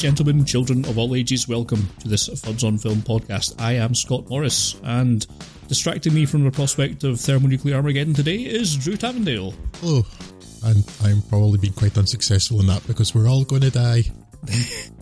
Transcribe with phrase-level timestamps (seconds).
[0.00, 3.60] Ladies, gentlemen, children of all ages, welcome to this Fuds on Film podcast.
[3.60, 5.26] I am Scott Morris, and
[5.68, 9.54] distracting me from the prospect of thermonuclear Armageddon today is Drew Tavendale.
[9.74, 10.00] Hello.
[10.02, 10.06] Oh,
[10.64, 14.04] and I'm probably being quite unsuccessful in that because we're all going to die.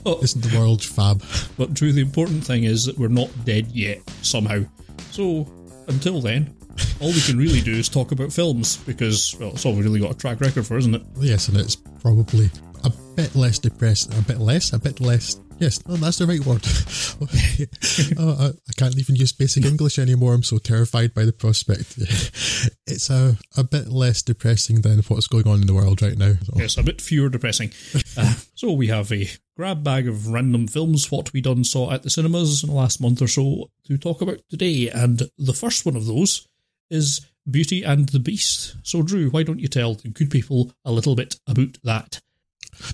[0.07, 0.21] Oh.
[0.23, 1.23] Isn't the world fab?
[1.59, 4.63] But Drew, the important thing is that we're not dead yet, somehow.
[5.11, 5.47] So,
[5.87, 6.57] until then,
[7.01, 10.01] all we can really do is talk about films, because, well, it's all we've really
[10.01, 11.03] got a track record for, isn't it?
[11.19, 12.51] Yes, and it's probably
[12.85, 14.73] a bit less depressed, A bit less?
[14.73, 15.41] A bit less.
[15.59, 16.65] Yes, no, that's the right word.
[18.19, 20.35] oh, I, I can't even use basic English anymore.
[20.35, 21.97] I'm so terrified by the prospect.
[22.87, 26.35] it's a, a bit less depressing than what's going on in the world right now.
[26.45, 26.53] So.
[26.57, 27.73] Yes, a bit fewer depressing.
[28.17, 32.05] Uh, so we have a grab bag of random films, what we done saw at
[32.05, 34.89] the cinemas in the last month or so to talk about today.
[34.89, 36.47] And the first one of those
[36.89, 38.77] is Beauty and the Beast.
[38.85, 42.21] So, Drew, why don't you tell the good people a little bit about that?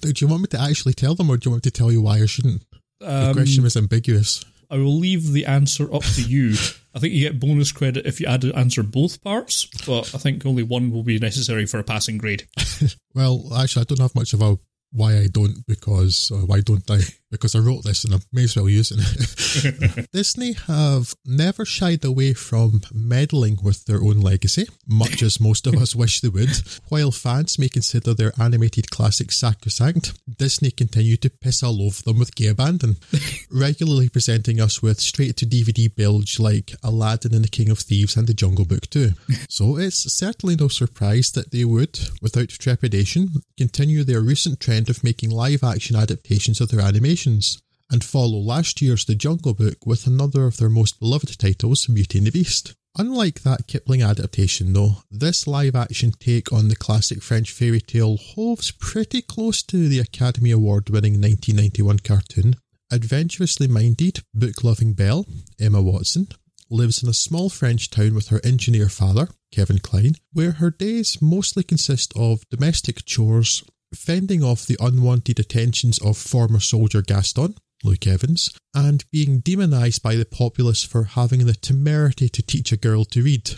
[0.01, 1.93] Do you want me to actually tell them, or do you want me to tell
[1.93, 2.63] you why I shouldn't?
[3.01, 4.45] the Um, question was ambiguous.
[4.71, 6.55] I will leave the answer up to you.
[6.95, 10.45] I think you get bonus credit if you add answer both parts, but I think
[10.47, 12.47] only one will be necessary for a passing grade.
[13.15, 14.59] Well, actually, I don't have much of a
[14.91, 16.99] why I don't because or why don't I
[17.35, 20.09] because I wrote this and I may as well use it.
[20.13, 25.75] Disney have never shied away from meddling with their own legacy, much as most of
[25.75, 26.57] us wish they would.
[26.89, 32.19] While fans may consider their animated classics sacrosanct, Disney continue to piss all over them
[32.19, 32.97] with gay abandon,
[33.51, 38.17] regularly presenting us with straight to DVD bilge like Aladdin and the King of Thieves
[38.17, 39.13] and the Jungle Book too.
[39.49, 45.05] So it's certainly no surprise that they would, without trepidation, continue their recent trend of
[45.05, 46.81] making live action adaptations of their
[47.27, 52.19] and follow last year's The Jungle Book with another of their most beloved titles, Beauty
[52.19, 52.75] and the Beast.
[52.97, 58.19] Unlike that Kipling adaptation, though, this live action take on the classic French fairy tale
[58.19, 62.57] hoves pretty close to the Academy Award winning 1991 cartoon.
[62.93, 65.27] Adventurously minded, book loving Belle,
[65.59, 66.29] Emma Watson,
[66.71, 71.23] lives in a small French town with her engineer father, Kevin Kline, where her days
[71.23, 78.07] mostly consist of domestic chores, fending off the unwanted attentions of former soldier Gaston, Luke
[78.07, 83.05] Evans, and being demonised by the populace for having the temerity to teach a girl
[83.07, 83.51] to read.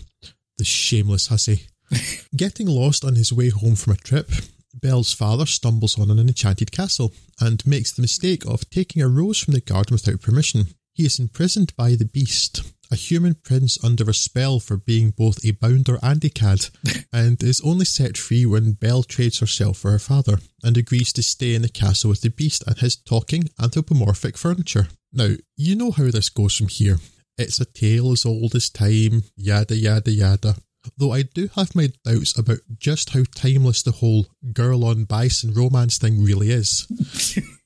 [0.59, 1.69] The shameless hussy.
[2.37, 4.31] Getting lost on his way home from a trip,
[4.75, 9.39] Belle's father stumbles on an enchanted castle and makes the mistake of taking a rose
[9.39, 10.67] from the garden without permission.
[10.93, 15.45] He is imprisoned by the beast, a human prince under a spell for being both
[15.45, 16.69] a bounder and a cad,
[17.13, 21.23] and is only set free when Belle trades herself for her father and agrees to
[21.23, 24.89] stay in the castle with the beast and his talking anthropomorphic furniture.
[25.13, 26.99] Now, you know how this goes from here.
[27.39, 30.57] It's a tale as old as time, yada yada yada.
[30.97, 35.53] Though I do have my doubts about just how timeless the whole girl on bison
[35.53, 36.87] romance thing really is.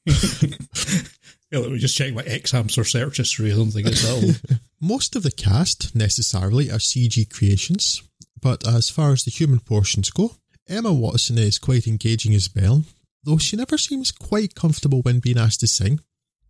[1.50, 3.52] Yeah, let me just check my X hamster search history.
[3.52, 4.60] I don't think it's that old.
[4.80, 8.02] Most of the cast necessarily are CG creations,
[8.40, 10.36] but as far as the human portions go,
[10.66, 12.84] Emma Watson is quite engaging as Belle,
[13.22, 16.00] though she never seems quite comfortable when being asked to sing.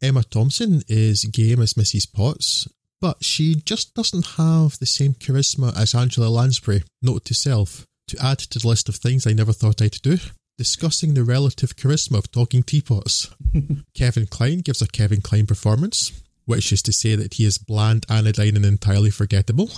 [0.01, 2.13] Emma Thompson is game as Mrs.
[2.13, 2.69] Potts,
[3.01, 7.85] but she just doesn't have the same charisma as Angela Lansbury, note to self.
[8.09, 10.19] To add to the list of things I never thought I'd do,
[10.57, 13.35] discussing the relative charisma of talking teapots.
[13.95, 16.13] Kevin Kline gives a Kevin Kline performance,
[16.51, 19.71] which is to say that he is bland, anodyne, and entirely forgettable.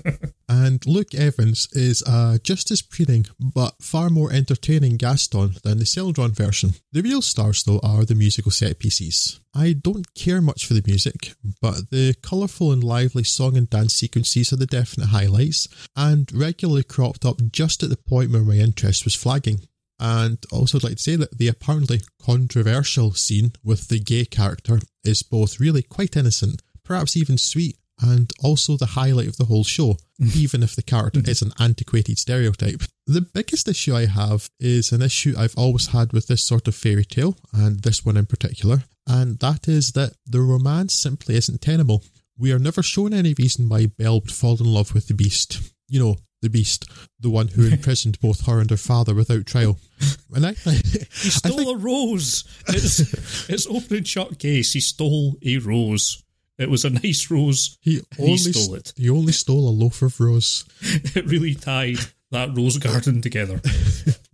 [0.48, 5.84] and Luke Evans is uh, just as preening, but far more entertaining Gaston than the
[5.84, 6.74] Celdron version.
[6.92, 9.40] The real stars, though, are the musical set pieces.
[9.54, 13.94] I don't care much for the music, but the colourful and lively song and dance
[13.94, 15.66] sequences are the definite highlights,
[15.96, 19.67] and regularly cropped up just at the point where my interest was flagging.
[20.00, 24.80] And also, I'd like to say that the apparently controversial scene with the gay character
[25.04, 29.64] is both really quite innocent, perhaps even sweet, and also the highlight of the whole
[29.64, 29.96] show,
[30.34, 32.82] even if the character is an antiquated stereotype.
[33.06, 36.74] The biggest issue I have is an issue I've always had with this sort of
[36.74, 41.62] fairy tale, and this one in particular, and that is that the romance simply isn't
[41.62, 42.04] tenable.
[42.36, 45.60] We are never shown any reason why Belle would fall in love with the beast.
[45.88, 46.84] You know, the beast,
[47.20, 49.78] the one who imprisoned both her and her father without trial.
[50.34, 52.44] And I, He stole a rose.
[52.68, 53.00] It's,
[53.48, 54.74] it's open and shut case.
[54.74, 56.22] He stole a rose.
[56.58, 57.78] It was a nice rose.
[57.80, 58.92] he only stole it.
[58.94, 60.66] He only stole a loaf of rose.
[61.16, 61.96] It really tied
[62.30, 63.60] that rose garden together.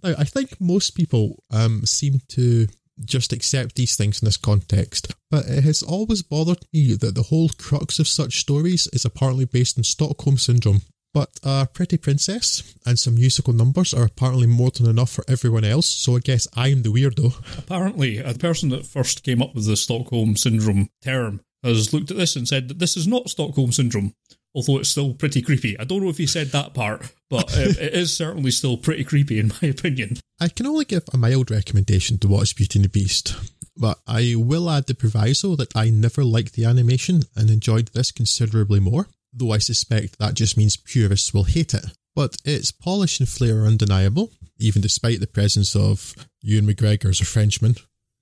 [0.02, 2.66] Now, I think most people um, seem to
[3.04, 7.24] just accept these things in this context, but it has always bothered me that the
[7.24, 10.82] whole crux of such stories is apparently based on Stockholm Syndrome.
[11.14, 15.64] But a pretty princess and some musical numbers are apparently more than enough for everyone
[15.64, 17.56] else, so I guess I'm the weirdo.
[17.56, 22.16] Apparently, a person that first came up with the Stockholm Syndrome term has looked at
[22.16, 24.12] this and said that this is not Stockholm Syndrome,
[24.56, 25.78] although it's still pretty creepy.
[25.78, 28.76] I don't know if he said that part, but it, um, it is certainly still
[28.76, 30.18] pretty creepy in my opinion.
[30.40, 33.36] I can only give a mild recommendation to watch Beauty and the Beast,
[33.76, 38.10] but I will add the proviso that I never liked the animation and enjoyed this
[38.10, 41.84] considerably more, though I suspect that just means purists will hate it.
[42.14, 47.20] But its polish and flair are undeniable, even despite the presence of Ewan McGregor as
[47.20, 47.74] a Frenchman,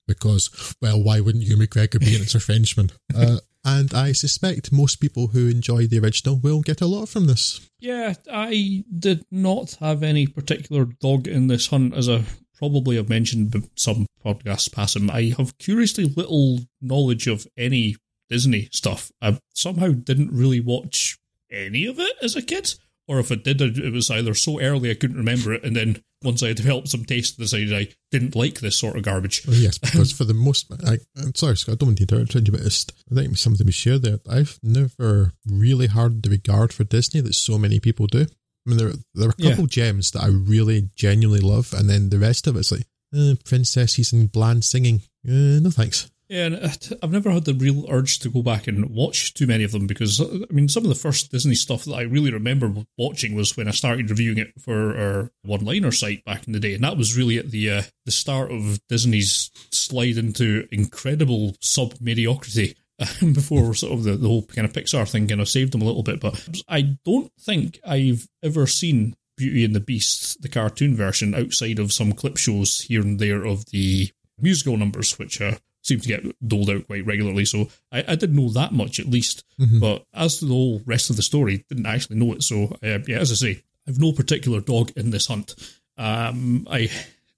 [0.07, 2.89] because, well, why wouldn't Ewan McGregor be in it as a Frenchman?
[3.15, 7.27] Uh, and I suspect most people who enjoy the original will get a lot from
[7.27, 7.69] this.
[7.79, 12.23] Yeah, I did not have any particular dog in this hunt, as I
[12.57, 15.09] probably have mentioned some podcasts past him.
[15.09, 17.95] I have curiously little knowledge of any
[18.33, 19.11] Disney stuff.
[19.21, 21.19] I somehow didn't really watch
[21.51, 22.73] any of it as a kid
[23.07, 26.01] or if it did, it was either so early I couldn't remember it, and then
[26.23, 29.45] once I developed some taste, decided I didn't like this sort of garbage.
[29.45, 32.35] Well, yes, because for the most, I, am sorry, Scott, I don't want to interrupt
[32.35, 34.19] you, but I think something we share there.
[34.29, 38.21] I've never really had the regard for Disney that so many people do.
[38.21, 39.91] I mean, there there are a couple yeah.
[39.91, 42.85] gems that I really genuinely love, and then the rest of it's like
[43.15, 45.01] uh, princesses and bland singing.
[45.27, 46.09] Uh, no thanks.
[46.33, 49.45] Yeah, and uh, I've never had the real urge to go back and watch too
[49.45, 52.01] many of them because, uh, I mean, some of the first Disney stuff that I
[52.01, 56.53] really remember watching was when I started reviewing it for our one-liner site back in
[56.53, 60.67] the day, and that was really at the uh, the start of Disney's slide into
[60.71, 62.75] incredible sub mediocrity.
[63.33, 65.85] before sort of the, the whole kind of Pixar thing kind of saved them a
[65.85, 70.95] little bit, but I don't think I've ever seen Beauty and the Beast, the cartoon
[70.95, 75.55] version, outside of some clip shows here and there of the musical numbers, which uh,
[75.83, 77.45] seem to get doled out quite regularly.
[77.45, 79.43] So I, I didn't know that much at least.
[79.59, 79.79] Mm-hmm.
[79.79, 82.43] But as to the whole rest of the story, didn't actually know it.
[82.43, 85.55] So uh, yeah, as I say, I've no particular dog in this hunt.
[85.97, 86.89] Um, I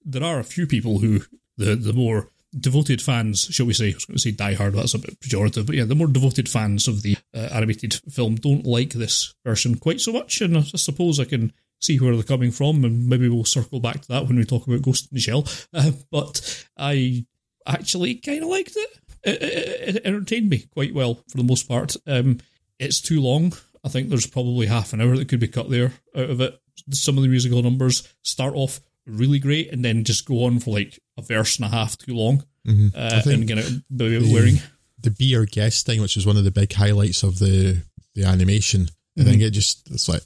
[0.04, 1.20] there are a few people who
[1.56, 2.28] the the more
[2.58, 5.66] devoted fans, shall we say, I was going to say diehard, that's a bit pejorative,
[5.66, 9.76] but yeah, the more devoted fans of the uh, animated film don't like this version
[9.76, 13.28] quite so much, and I suppose I can see where they're coming from, and maybe
[13.28, 15.46] we'll circle back to that when we talk about Ghost in the Shell.
[15.74, 17.26] Uh, but I
[17.66, 18.98] actually kind of liked it.
[19.24, 19.96] It, it.
[19.96, 21.96] it, entertained me quite well for the most part.
[22.06, 22.38] Um,
[22.78, 23.52] it's too long.
[23.84, 26.60] I think there's probably half an hour that could be cut there out of it.
[26.90, 30.72] Some of the musical numbers start off really great and then just go on for
[30.72, 32.44] like a verse and a half too long.
[32.66, 32.88] Mm-hmm.
[32.94, 34.56] Uh, and get a bit wearing.
[35.00, 37.82] The be our guest thing, which was one of the big highlights of the
[38.14, 39.20] the animation, mm-hmm.
[39.20, 40.22] I think it just it's like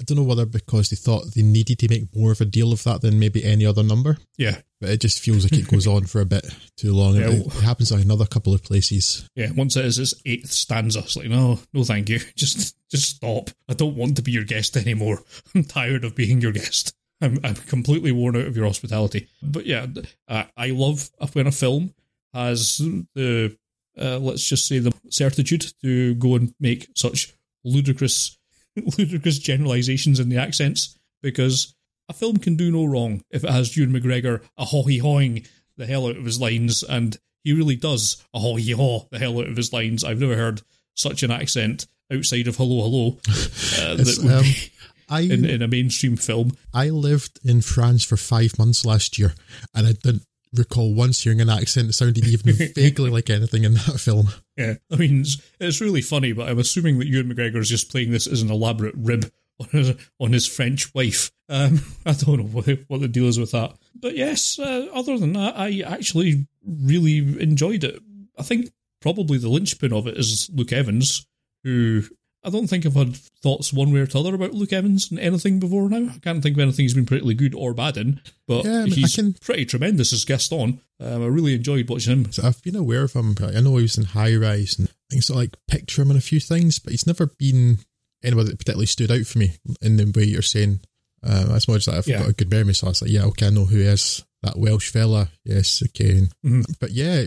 [0.00, 2.72] I don't know whether because they thought they needed to make more of a deal
[2.72, 4.18] of that than maybe any other number.
[4.36, 4.58] Yeah.
[4.80, 6.46] But it just feels like it goes on for a bit
[6.76, 7.14] too long.
[7.14, 9.28] Yeah, it, it, happens like another couple of places.
[9.34, 12.18] Yeah, once it is its eighth stanza, it's like, no, no thank you.
[12.36, 13.50] Just just stop.
[13.68, 15.22] I don't want to be your guest anymore.
[15.54, 16.94] I'm tired of being your guest.
[17.20, 19.28] I'm, I'm completely worn out of your hospitality.
[19.42, 19.86] But yeah,
[20.26, 21.94] uh, I love when a film
[22.34, 22.78] has
[23.14, 23.56] the,
[24.00, 28.38] uh, let's just say, the certitude to go and make such ludicrous
[28.98, 31.74] ludicrous generalizations in the accents because
[32.10, 35.86] a film can do no wrong if it has Ewan McGregor a hoy hoying the
[35.86, 39.46] hell out of his lines, and he really does a hoy haw the hell out
[39.46, 40.04] of his lines.
[40.04, 40.60] I've never heard
[40.94, 44.72] such an accent outside of Hello Hello uh, that would um, be
[45.08, 46.50] I, in, in a mainstream film.
[46.74, 49.32] I lived in France for five months last year,
[49.74, 53.74] and I didn't recall once hearing an accent that sounded even vaguely like anything in
[53.74, 54.30] that film.
[54.56, 57.90] Yeah, I mean, it's, it's, really funny, but I'm assuming that Ewan McGregor is just
[57.90, 61.30] playing this as an elaborate rib on his, on his French wife.
[61.50, 63.74] Um, I don't know what, what the deal is with that.
[63.94, 68.00] But yes, uh, other than that, I actually really enjoyed it.
[68.38, 68.70] I think
[69.02, 71.26] probably the linchpin of it is Luke Evans,
[71.64, 72.04] who
[72.42, 75.20] I don't think I've had thoughts one way or the other about Luke Evans and
[75.20, 76.10] anything before now.
[76.14, 78.84] I can't think of anything he's been particularly good or bad in, but yeah, I
[78.84, 80.80] mean, he's can, pretty tremendous as Gaston.
[81.00, 82.32] Um, I really enjoyed watching him.
[82.32, 83.34] So I've been aware of him.
[83.40, 86.22] I know he was in High Rise and things so like picture him in a
[86.22, 87.78] few things, but he's never been
[88.22, 89.52] anybody that particularly stood out for me
[89.82, 90.80] in the way you're saying.
[91.22, 92.20] Um, as much as I've yeah.
[92.20, 94.58] got a good memory, so I was like, yeah, okay, I know who is that
[94.58, 95.28] Welsh fella.
[95.44, 96.22] Yes, okay.
[96.44, 96.62] Mm-hmm.
[96.80, 97.24] But yeah,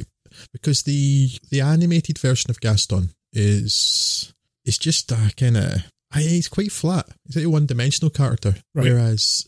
[0.52, 4.34] because the the animated version of Gaston is
[4.66, 5.84] it's just a kind of
[6.16, 7.08] he's quite flat.
[7.26, 8.86] He's like a one dimensional character, right.
[8.86, 9.48] whereas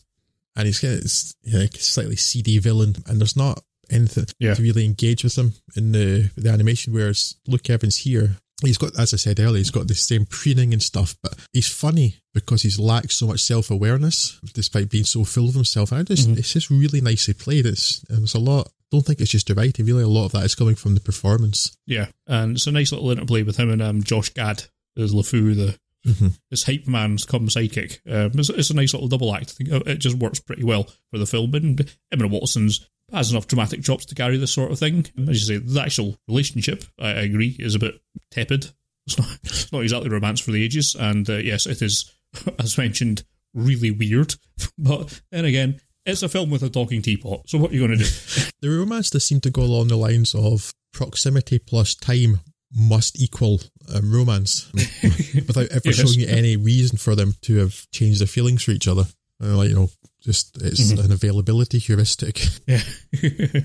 [0.54, 4.54] and he's kind of like slightly seedy villain, and there's not anything yeah.
[4.54, 6.92] to really engage with him in the the animation.
[6.92, 10.72] Whereas Luke Evans here, he's got, as I said earlier, he's got the same preening
[10.72, 15.24] and stuff, but he's funny because he's lacked so much self awareness, despite being so
[15.24, 15.92] full of himself.
[15.92, 16.38] And I just, mm-hmm.
[16.38, 17.66] it's just really nicely played.
[17.66, 18.70] It's there's a lot.
[18.90, 19.84] Don't think it's just the writing.
[19.84, 21.76] Really, a lot of that is coming from the performance.
[21.86, 24.64] Yeah, and it's a nice little interplay with him and um, Josh Gad
[24.96, 26.28] as LeFou, the Mm-hmm.
[26.64, 27.98] Hype man's come sidekick.
[28.06, 29.50] Um, it's, it's, a nice little double act.
[29.50, 31.54] I think it just works pretty well for the film.
[31.54, 35.06] And Emma Watson's has enough dramatic chops to carry this sort of thing.
[35.28, 38.70] As you say, the actual relationship, I, I agree, is a bit tepid.
[39.06, 40.96] It's not, it's not exactly romance for the ages.
[40.98, 42.12] And uh, yes, it is,
[42.58, 44.34] as mentioned, really weird.
[44.78, 47.48] But then again, it's a film with a talking teapot.
[47.48, 48.10] So what are you going to do?
[48.60, 52.40] the romance does seem to go along the lines of proximity plus time
[52.74, 53.60] must equal
[53.94, 54.70] um, romance
[55.46, 55.96] without ever yes.
[55.96, 59.04] showing you any reason for them to have changed their feelings for each other.
[59.42, 61.04] Uh, like, you know, just it's mm-hmm.
[61.04, 62.42] an availability heuristic.
[62.66, 62.80] Yeah.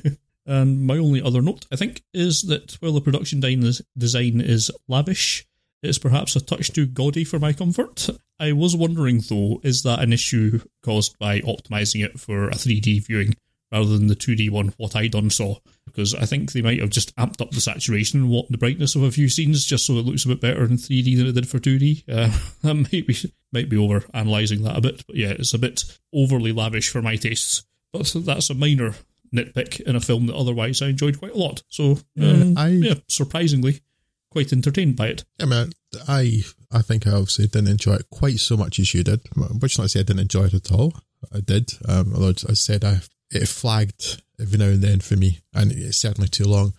[0.45, 5.45] and my only other note, I think, is that while the production design is lavish,
[5.81, 8.09] it's perhaps a touch too gaudy for my comfort.
[8.39, 13.05] I was wondering, though, is that an issue caused by optimizing it for a 3D
[13.07, 13.35] viewing
[13.71, 15.57] rather than the 2D one, what I done saw?
[15.85, 18.95] Because I think they might have just amped up the saturation and what the brightness
[18.95, 21.33] of a few scenes just so it looks a bit better in 3D than it
[21.33, 22.03] did for 2D.
[22.09, 25.59] Uh, that might be, might be over analysing that a bit, but yeah, it's a
[25.59, 27.63] bit overly lavish for my tastes.
[27.93, 28.95] But that's a minor
[29.33, 31.63] nitpick in a film that otherwise I enjoyed quite a lot.
[31.69, 33.81] So, um, I, yeah, surprisingly,
[34.29, 35.25] quite entertained by it.
[35.39, 35.71] Yeah, man,
[36.07, 39.21] I I think I obviously didn't enjoy it quite so much as you did.
[39.59, 40.93] Which not to say I didn't enjoy it at all.
[41.33, 41.73] I did.
[41.87, 43.01] Um, although I said I
[43.31, 46.73] it flagged every now and then for me, and it's certainly too long.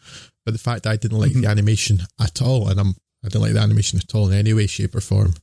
[0.44, 1.42] But the fact that I didn't like mm-hmm.
[1.42, 2.94] the animation at all, and I'm
[3.24, 5.34] I didn't like the animation at all in any way, shape, or form,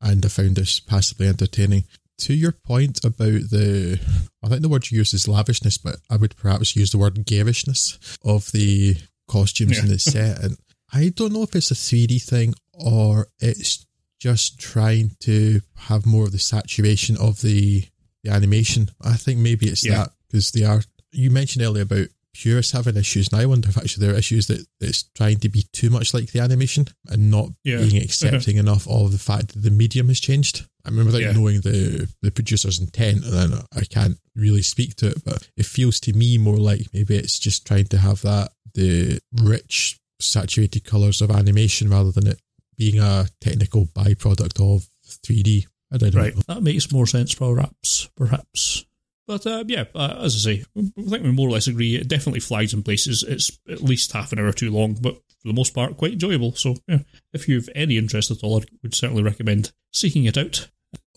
[0.00, 1.84] and I found this passively entertaining.
[2.18, 3.98] To your point about the,
[4.42, 7.26] I think the word you use is lavishness, but I would perhaps use the word
[7.26, 8.96] garishness of the
[9.26, 9.82] costumes yeah.
[9.82, 10.40] in the set.
[10.40, 10.56] And
[10.92, 13.84] I don't know if it's a 3D thing or it's
[14.20, 17.84] just trying to have more of the saturation of the
[18.22, 18.90] the animation.
[19.02, 19.96] I think maybe it's yeah.
[19.96, 20.82] that because they are.
[21.12, 24.48] You mentioned earlier about purists having issues, and I wonder if actually there are issues
[24.48, 27.76] that it's trying to be too much like the animation and not yeah.
[27.76, 28.04] being uh-huh.
[28.04, 30.66] accepting enough of the fact that the medium has changed.
[30.84, 31.32] I mean, without yeah.
[31.32, 35.66] knowing the the producer's intent, and then I can't really speak to it, but it
[35.66, 40.84] feels to me more like maybe it's just trying to have that the rich saturated
[40.84, 42.40] colors of animation rather than it
[42.76, 45.66] being a technical byproduct of 3D.
[45.92, 46.34] I don't right.
[46.34, 46.42] know.
[46.48, 48.10] That makes more sense, perhaps.
[48.16, 48.84] Perhaps.
[49.26, 51.96] But uh, yeah, uh, as I say, I think we more or less agree.
[51.96, 53.22] It definitely flags in places.
[53.26, 56.52] It's at least half an hour too long, but for the most part, quite enjoyable.
[56.52, 57.00] So yeah,
[57.32, 60.68] if you've any interest at all, I would certainly recommend seeking it out.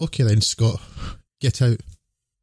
[0.02, 0.80] Okay then, Scott,
[1.42, 1.78] get out.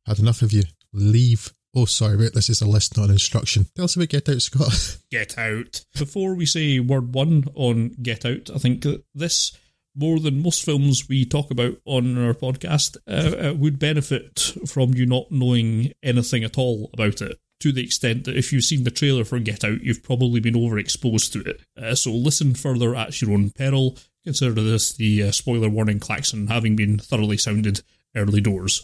[0.07, 0.63] Had enough of you.
[0.93, 1.53] Leave.
[1.77, 3.67] Oh, sorry, wait, this is a list, not an instruction.
[3.75, 4.99] Tell us about Get Out, Scott.
[5.11, 5.85] Get Out.
[5.99, 9.59] Before we say word one on Get Out, I think that this,
[9.95, 14.95] more than most films we talk about on our podcast, uh, uh, would benefit from
[14.95, 17.39] you not knowing anything at all about it.
[17.61, 20.55] To the extent that if you've seen the trailer for Get Out, you've probably been
[20.55, 21.63] overexposed to it.
[21.81, 23.97] Uh, so listen further at your own peril.
[24.25, 27.83] Consider this the uh, spoiler warning klaxon having been thoroughly sounded
[28.17, 28.83] early doors.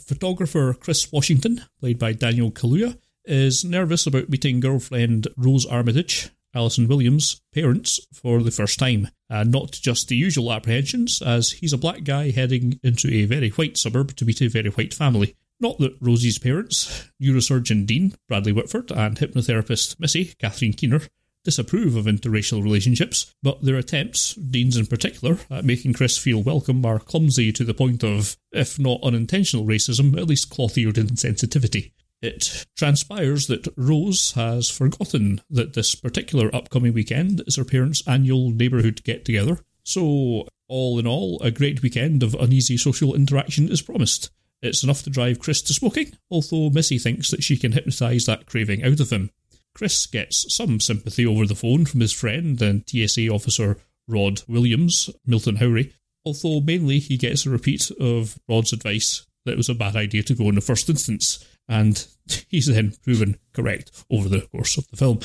[0.00, 6.88] Photographer Chris Washington, played by Daniel Kaluuya, is nervous about meeting girlfriend Rose Armitage, Allison
[6.88, 9.08] Williams' parents, for the first time.
[9.28, 13.50] And not just the usual apprehensions, as he's a black guy heading into a very
[13.50, 15.36] white suburb to meet a very white family.
[15.60, 21.02] Not that Rosie's parents, neurosurgeon Dean, Bradley Whitford, and hypnotherapist Missy, Catherine Keener,
[21.44, 26.84] disapprove of interracial relationships, but their attempts, Dean's in particular, at making Chris feel welcome
[26.84, 31.92] are clumsy to the point of, if not unintentional racism, at least cloth eared insensitivity.
[32.22, 38.50] It transpires that Rose has forgotten that this particular upcoming weekend is her parents' annual
[38.50, 39.60] neighbourhood get together.
[39.84, 44.30] So, all in all, a great weekend of uneasy social interaction is promised.
[44.62, 48.46] It's enough to drive Chris to smoking, although Missy thinks that she can hypnotise that
[48.46, 49.30] craving out of him.
[49.74, 53.76] Chris gets some sympathy over the phone from his friend and TSA officer
[54.08, 55.92] Rod Williams, Milton Howery,
[56.24, 60.22] although mainly he gets a repeat of Rod's advice that it was a bad idea
[60.24, 62.06] to go in the first instance, and
[62.48, 65.20] he's then proven correct over the course of the film.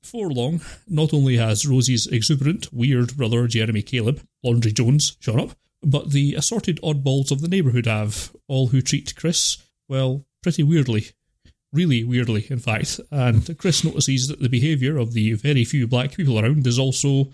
[0.00, 5.56] Before long, not only has Rosie's exuberant, weird brother Jeremy Caleb, Landry Jones, shown up,
[5.82, 9.58] but the assorted oddballs of the neighbourhood have, all who treat Chris,
[9.88, 11.10] well, pretty weirdly
[11.72, 13.00] really weirdly, in fact.
[13.10, 17.32] And Chris notices that the behaviour of the very few black people around is also,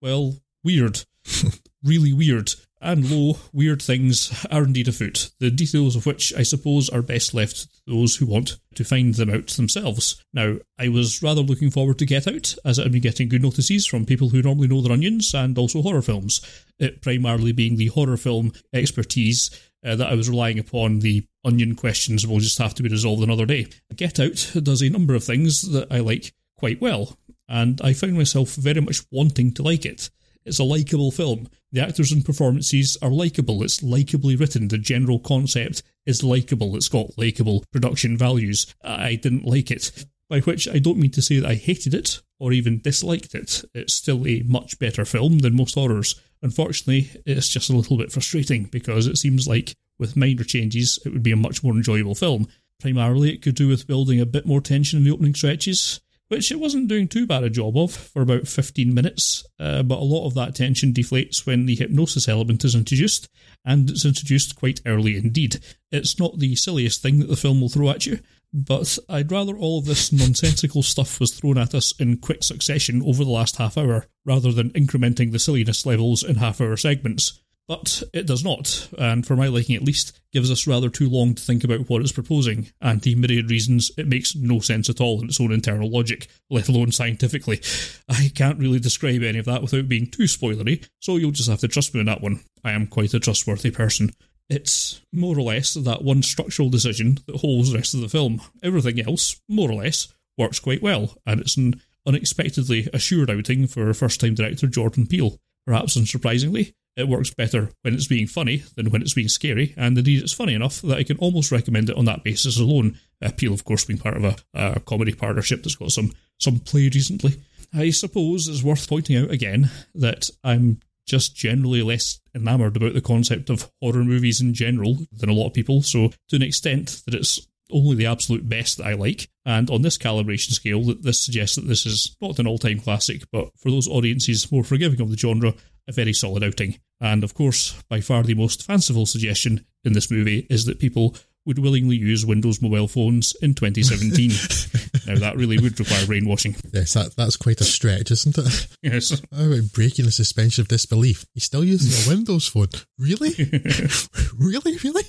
[0.00, 1.04] well, weird.
[1.82, 2.52] really weird.
[2.82, 7.34] And lo, weird things are indeed afoot, the details of which I suppose are best
[7.34, 10.24] left to those who want to find them out themselves.
[10.32, 13.86] Now, I was rather looking forward to Get Out, as I've been getting good notices
[13.86, 16.40] from people who normally know their onions and also horror films,
[16.78, 19.50] it primarily being the horror film expertise
[19.84, 21.00] uh, that I was relying upon.
[21.00, 23.66] The onion questions will just have to be resolved another day.
[23.94, 28.14] Get Out does a number of things that I like quite well, and I found
[28.14, 30.08] myself very much wanting to like it.
[30.44, 31.48] It's a likable film.
[31.72, 33.62] The actors and performances are likable.
[33.62, 34.68] It's likably written.
[34.68, 36.76] The general concept is likable.
[36.76, 38.74] It's got likable production values.
[38.82, 40.06] I didn't like it.
[40.28, 43.64] By which I don't mean to say that I hated it or even disliked it.
[43.74, 46.20] It's still a much better film than most horrors.
[46.42, 51.12] Unfortunately, it's just a little bit frustrating because it seems like with minor changes, it
[51.12, 52.48] would be a much more enjoyable film.
[52.80, 56.52] Primarily, it could do with building a bit more tension in the opening stretches, which
[56.52, 60.04] it wasn't doing too bad a job of for about 15 minutes, uh, but a
[60.04, 63.28] lot of that tension deflates when the hypnosis element is introduced,
[63.64, 65.58] and it's introduced quite early indeed.
[65.90, 68.20] It's not the silliest thing that the film will throw at you,
[68.52, 73.02] but I'd rather all of this nonsensical stuff was thrown at us in quick succession
[73.04, 77.40] over the last half hour, rather than incrementing the silliness levels in half hour segments.
[77.70, 81.36] But it does not, and for my liking at least, gives us rather too long
[81.36, 85.00] to think about what it's proposing, and the myriad reasons it makes no sense at
[85.00, 87.60] all in its own internal logic, let alone scientifically.
[88.08, 91.60] I can't really describe any of that without being too spoilery, so you'll just have
[91.60, 92.40] to trust me on that one.
[92.64, 94.10] I am quite a trustworthy person.
[94.48, 98.40] It's more or less that one structural decision that holds the rest of the film.
[98.64, 103.94] Everything else, more or less, works quite well, and it's an unexpectedly assured outing for
[103.94, 105.38] first time director Jordan Peele.
[105.66, 109.96] Perhaps unsurprisingly, it works better when it's being funny than when it's being scary, and
[109.96, 112.98] indeed it's funny enough that I can almost recommend it on that basis alone.
[113.22, 116.58] Uh, Peele, of course, being part of a, a comedy partnership that's got some, some
[116.58, 117.36] play recently.
[117.72, 123.00] I suppose it's worth pointing out again that I'm just generally less enamoured about the
[123.00, 125.82] concept of horror movies in general than a lot of people.
[125.82, 129.82] So, to an extent that it's only the absolute best that I like, and on
[129.82, 133.88] this calibration scale, this suggests that this is not an all-time classic, but for those
[133.88, 135.54] audiences more forgiving of the genre,
[135.88, 136.78] a very solid outing.
[137.00, 141.16] And of course, by far the most fanciful suggestion in this movie is that people
[141.46, 144.30] would willingly use Windows mobile phones in 2017.
[145.06, 146.54] now, that really would require brainwashing.
[146.72, 148.66] Yes, that, that's quite a stretch, isn't it?
[148.82, 149.10] Yes.
[149.34, 151.24] How about breaking the suspension of disbelief?
[151.34, 152.68] He's still using a Windows phone.
[152.98, 153.30] Really?
[154.38, 154.76] really?
[154.84, 155.04] Really?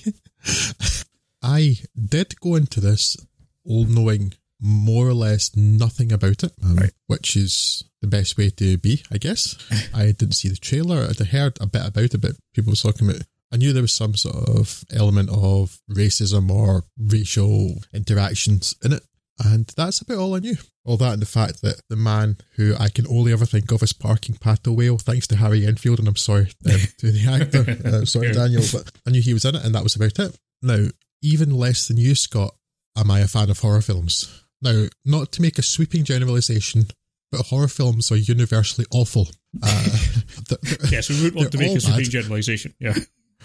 [1.44, 1.78] I
[2.10, 3.18] did go into this
[3.66, 6.92] all knowing more or less nothing about it, um, Right.
[7.08, 9.56] which is the best way to be, I guess.
[9.94, 11.08] I didn't see the trailer.
[11.10, 13.24] I'd heard a bit about it, but people were talking about.
[13.52, 19.04] I knew there was some sort of element of racism or racial interactions in it,
[19.44, 20.56] and that's about all I knew.
[20.86, 23.84] All that and the fact that the man who I can only ever think of
[23.84, 27.88] as parking Pato Whale, thanks to Harry Enfield, and I'm sorry um, to the actor,
[27.98, 30.38] uh, sorry Daniel, but I knew he was in it, and that was about it.
[30.64, 30.88] Now,
[31.22, 32.56] even less than you, Scott,
[32.98, 34.44] am I a fan of horror films.
[34.62, 36.88] Now, not to make a sweeping generalisation,
[37.32, 39.30] but horror films are universally awful.
[39.62, 39.88] Uh,
[40.92, 42.12] Yes, we wouldn't want to make a sweeping bad.
[42.12, 42.74] generalisation.
[42.80, 42.96] Yeah.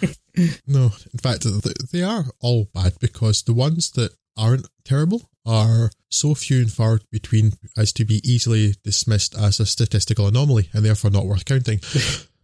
[0.66, 1.46] no, in fact,
[1.92, 7.00] they are all bad because the ones that aren't terrible are so few and far
[7.10, 11.80] between as to be easily dismissed as a statistical anomaly and therefore not worth counting.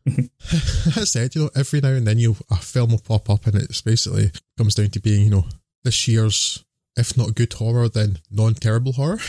[0.04, 3.56] that said, you know, every now and then you a film will pop up and
[3.56, 5.44] it's basically comes down to being, you know,
[5.84, 6.64] this year's
[6.96, 9.20] if not good horror, then non-terrible horror.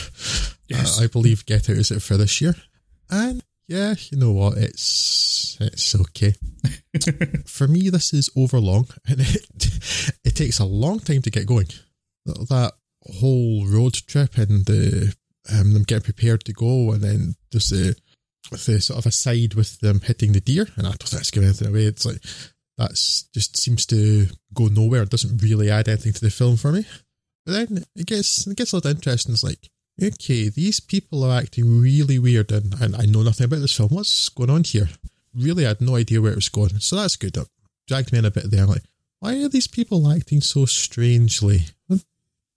[0.68, 1.00] Yes.
[1.00, 2.56] Uh, I believe Get Out is it for this year,
[3.10, 6.34] and yeah, you know what, it's it's okay.
[7.46, 11.68] for me, this is overlong, and it it takes a long time to get going.
[12.26, 12.74] That
[13.20, 15.16] whole road trip and the
[15.52, 17.96] um, them getting prepared to go, and then just the
[18.52, 21.50] the sort of aside with them hitting the deer, and I don't think that's giving
[21.50, 21.86] anything away.
[21.86, 22.22] It's like
[22.78, 25.04] that's just seems to go nowhere.
[25.04, 26.86] It doesn't really add anything to the film for me.
[27.46, 29.34] But then it gets it gets a little interesting.
[29.34, 29.70] It's like,
[30.02, 33.90] okay, these people are acting really weird, and, and I know nothing about this film.
[33.90, 34.90] What's going on here?
[35.36, 36.80] Really, I had no idea where it was going.
[36.80, 37.36] So that's good.
[37.38, 37.48] It
[37.88, 38.64] dragged me in a bit there.
[38.64, 38.84] I'm like,
[39.20, 41.62] why are these people acting so strangely?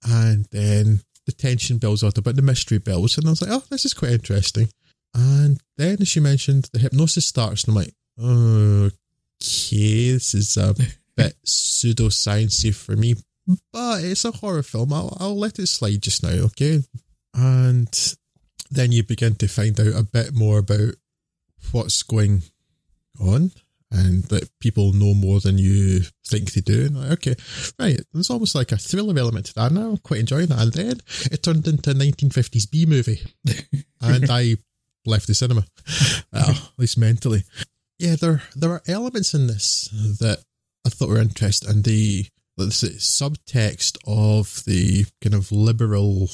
[0.03, 3.63] And then the tension builds out about the mystery builds, and I was like, oh,
[3.69, 4.69] this is quite interesting.
[5.17, 10.75] And then as she mentioned the hypnosis starts, and I'm like, okay, this is a
[11.17, 13.15] bit pseudosciencey for me,
[13.73, 14.93] but it's a horror film.
[14.93, 16.83] I'll, I'll let it slide just now, okay?
[17.33, 18.15] And
[18.69, 20.95] then you begin to find out a bit more about
[21.71, 22.43] what's going
[23.19, 23.51] on
[23.89, 26.85] and that people know more than you think they do.
[26.85, 27.35] And like, okay,
[27.79, 30.59] right, there's almost like a thriller element to that, and I'm quite enjoying that.
[30.59, 31.01] And then
[31.31, 33.21] it turned into a 1950s B movie,
[34.01, 34.57] and I
[35.07, 35.65] left the cinema,
[36.33, 37.43] well, at least mentally.
[37.99, 39.89] Yeah, there there are elements in this
[40.19, 40.43] that
[40.85, 46.29] I thought were interesting, and the let's say, subtext of the kind of liberal,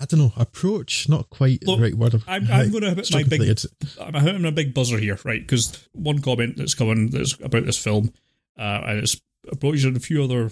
[0.00, 1.08] I don't know, approach.
[1.08, 2.22] Not quite Look, the right word.
[2.26, 3.66] I'm, I'm going to hit my big It's-
[4.00, 5.40] I'm a big buzzer here, right?
[5.40, 8.12] Because one comment that's coming that's about this film,
[8.58, 9.20] uh, and it's
[9.50, 10.50] approached on a few other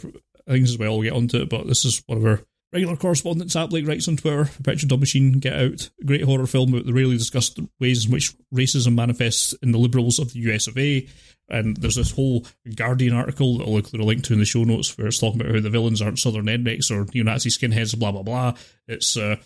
[0.48, 0.92] things as well.
[0.92, 2.40] We'll get onto it, but this is one of our
[2.72, 6.46] Regular correspondence app like writes on Twitter, Perpetual Dub Machine, Get Out, a great horror
[6.46, 10.38] film about the rarely discussed ways in which racism manifests in the liberals of the
[10.50, 11.08] US of A.
[11.48, 14.62] And there's this whole Guardian article that I'll include a link to in the show
[14.62, 18.12] notes where it's talking about how the villains aren't Southern rednecks or neo-Nazi skinheads, blah
[18.12, 18.54] blah blah.
[18.86, 19.36] It's uh,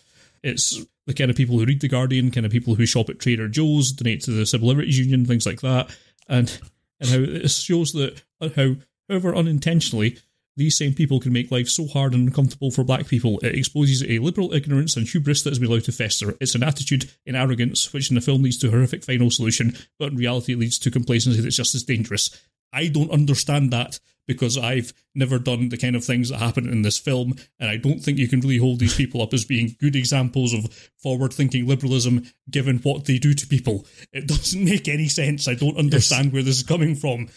[0.42, 3.20] it's the kind of people who read the Guardian, kind of people who shop at
[3.20, 5.96] Trader Joe's, donate to the Civil Liberties Union, things like that,
[6.28, 6.60] and
[7.00, 8.22] and how it shows that
[8.54, 8.76] how,
[9.08, 10.18] however unintentionally,
[10.56, 13.38] these same people can make life so hard and uncomfortable for black people.
[13.40, 16.36] It exposes a liberal ignorance and hubris that has been allowed to fester.
[16.40, 19.76] It's an attitude in arrogance, which in the film leads to a horrific final solution,
[19.98, 22.30] but in reality it leads to complacency that's just as dangerous.
[22.72, 26.82] I don't understand that because I've never done the kind of things that happen in
[26.82, 29.76] this film, and I don't think you can really hold these people up as being
[29.78, 33.86] good examples of forward thinking liberalism given what they do to people.
[34.12, 35.46] It doesn't make any sense.
[35.46, 36.32] I don't understand yes.
[36.32, 37.28] where this is coming from.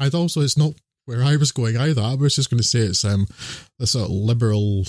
[0.00, 2.02] I'd also, it's not where I was going either.
[2.02, 3.26] I was just going to say it's um,
[3.80, 4.84] a sort of liberal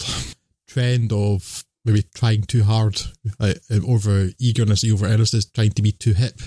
[0.67, 3.02] trend of maybe trying too hard,
[3.39, 3.54] uh,
[3.88, 6.39] over eagerness, over earnestness, trying to be too hip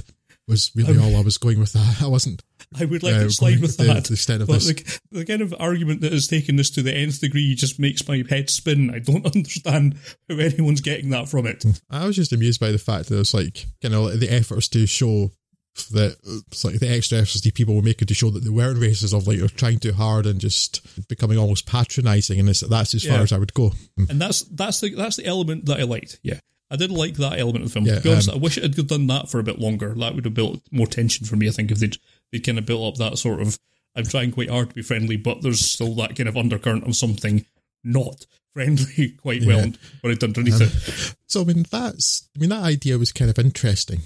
[0.49, 1.99] was really um, all I was going with that.
[2.03, 2.43] I wasn't.
[2.79, 4.05] I would like uh, to slide with that.
[4.05, 4.67] The, extent of but this.
[4.67, 8.07] The, the kind of argument that has taken this to the nth degree just makes
[8.07, 8.91] my head spin.
[8.95, 9.97] I don't understand
[10.29, 11.65] how anyone's getting that from it.
[11.91, 14.87] I was just amused by the fact that it's like, you know, the efforts to
[14.87, 15.31] show
[15.93, 16.17] that
[16.65, 19.37] like the extra these people were making to show that they weren't racist of like
[19.37, 23.39] you're trying too hard and just becoming almost patronizing and that's as far as I
[23.39, 23.73] would go.
[24.09, 26.19] And that's that's the that's the element that I liked.
[26.23, 26.41] Yeah.
[26.69, 27.87] I did like that element of the film.
[27.87, 29.95] Yeah, honest, um, I wish it had done that for a bit longer.
[29.95, 31.97] That would have built more tension for me, I think, if they'd,
[32.33, 33.57] they'd kind of built up that sort of
[33.97, 36.95] I'm trying quite hard to be friendly, but there's still that kind of undercurrent of
[36.95, 37.47] something
[37.83, 39.49] not friendly quite yeah.
[39.49, 41.15] well what I'd done underneath um, it.
[41.29, 44.03] So I mean that's I mean that idea was kind of interesting.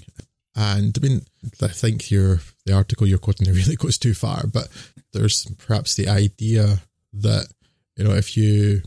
[0.55, 1.21] And I mean,
[1.61, 4.67] I think your the article you're quoting really goes too far, but
[5.13, 6.81] there's perhaps the idea
[7.13, 7.47] that
[7.97, 8.81] you know if you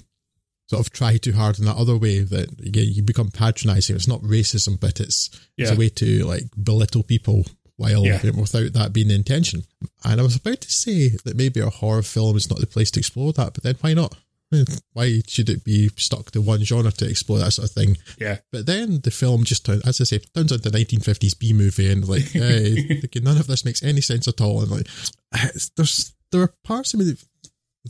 [0.67, 3.97] sort of try too hard in that other way that you become patronizing.
[3.97, 5.65] It's not racism, but it's yeah.
[5.65, 7.45] it's a way to like belittle people
[7.77, 8.21] while yeah.
[8.23, 9.65] without that being the intention.
[10.05, 12.91] And I was about to say that maybe a horror film is not the place
[12.93, 14.17] to explore that, but then why not?
[14.93, 17.97] Why should it be stuck to one genre to explore that sort of thing?
[18.19, 18.39] Yeah.
[18.53, 22.07] But then the film just, as I say, turns into a 1950s B movie and
[22.07, 24.63] like, hey, none of this makes any sense at all.
[24.63, 24.89] And like,
[25.77, 27.25] there's there are parts of me that,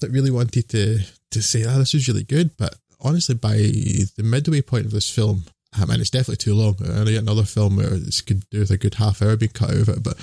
[0.00, 0.98] that really wanted to
[1.30, 2.56] to say, oh, this is really good.
[2.56, 5.44] But honestly, by the midway point of this film,
[5.76, 6.76] I mean, it's definitely too long.
[6.80, 9.70] I get another film where this could do with a good half hour being cut
[9.70, 10.02] out of it.
[10.02, 10.16] But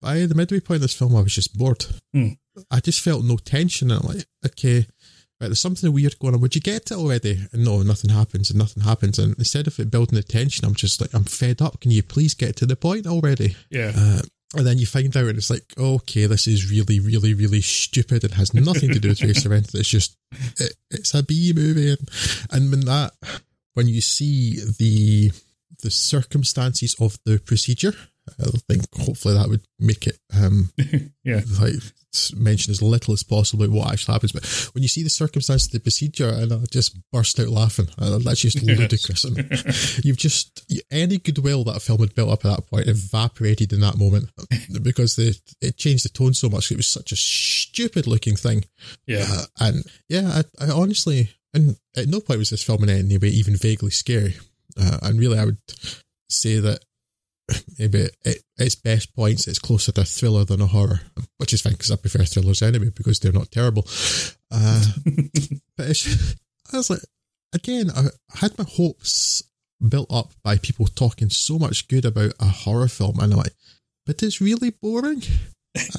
[0.00, 1.84] by the midway point of this film, I was just bored.
[2.12, 2.30] Hmm.
[2.70, 3.90] I just felt no tension.
[3.90, 4.86] And I'm like, okay,
[5.40, 6.40] right, there's something weird going on.
[6.40, 7.46] Would you get it already?
[7.52, 9.18] And no, nothing happens and nothing happens.
[9.18, 11.80] And instead of it building the tension, I'm just like, I'm fed up.
[11.80, 13.56] Can you please get to the point already?
[13.70, 13.92] Yeah.
[13.96, 14.20] Uh,
[14.56, 18.22] and then you find out and it's like, okay, this is really, really, really stupid
[18.22, 19.80] It has nothing to do with race or anything.
[19.80, 20.16] It's just,
[20.58, 21.90] it, it's a B movie.
[21.90, 22.08] And,
[22.52, 23.12] and when that,
[23.74, 25.32] when you see the,
[25.82, 27.94] the circumstances of the procedure,
[28.40, 30.70] I think hopefully that would make it um
[31.24, 31.74] yeah like
[32.36, 34.32] mention as little as possible about what actually happens.
[34.32, 37.88] But when you see the circumstances of the procedure, and I just burst out laughing.
[37.98, 39.24] Uh, that's just ludicrous.
[39.24, 39.36] and
[40.04, 43.80] you've just any goodwill that a film had built up at that point evaporated in
[43.80, 44.30] that moment
[44.82, 46.70] because they, it changed the tone so much.
[46.70, 48.64] It was such a stupid looking thing.
[49.06, 52.90] Yeah, uh, and yeah, I, I, honestly, and at no point was this film in
[52.90, 54.36] any way even vaguely scary.
[54.78, 55.58] Uh, and really, I would
[56.28, 56.84] say that
[57.78, 61.00] maybe at its best points, it's closer to a thriller than a horror,
[61.38, 63.86] which is fine because I prefer thrillers anyway because they're not terrible.
[64.50, 64.84] Uh,
[65.76, 65.86] but
[66.72, 67.00] I was like,
[67.52, 69.42] again, I had my hopes
[69.86, 73.52] built up by people talking so much good about a horror film, and I'm like,
[74.04, 75.22] but it's really boring.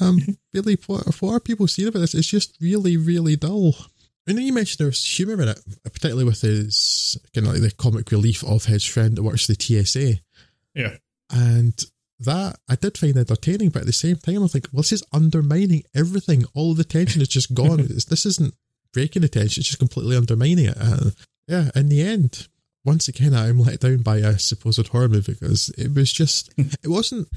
[0.00, 0.18] Um,
[0.52, 2.14] really, what, what are people seeing about this?
[2.14, 3.74] It's just really, really dull.
[4.28, 7.70] I know you mentioned there's humour in it, particularly with his kind of like the
[7.70, 10.20] comic relief of his friend that works for the TSA.
[10.74, 10.96] Yeah.
[11.30, 11.74] And
[12.20, 15.04] that I did find entertaining, but at the same time, I think, well, this is
[15.12, 16.44] undermining everything.
[16.54, 17.76] All the tension is just gone.
[17.88, 18.54] this isn't
[18.92, 20.76] breaking the tension, it's just completely undermining it.
[20.80, 21.10] Uh,
[21.46, 22.48] yeah, in the end,
[22.84, 26.88] once again, I'm let down by a supposed horror movie because it was just, it
[26.88, 27.28] wasn't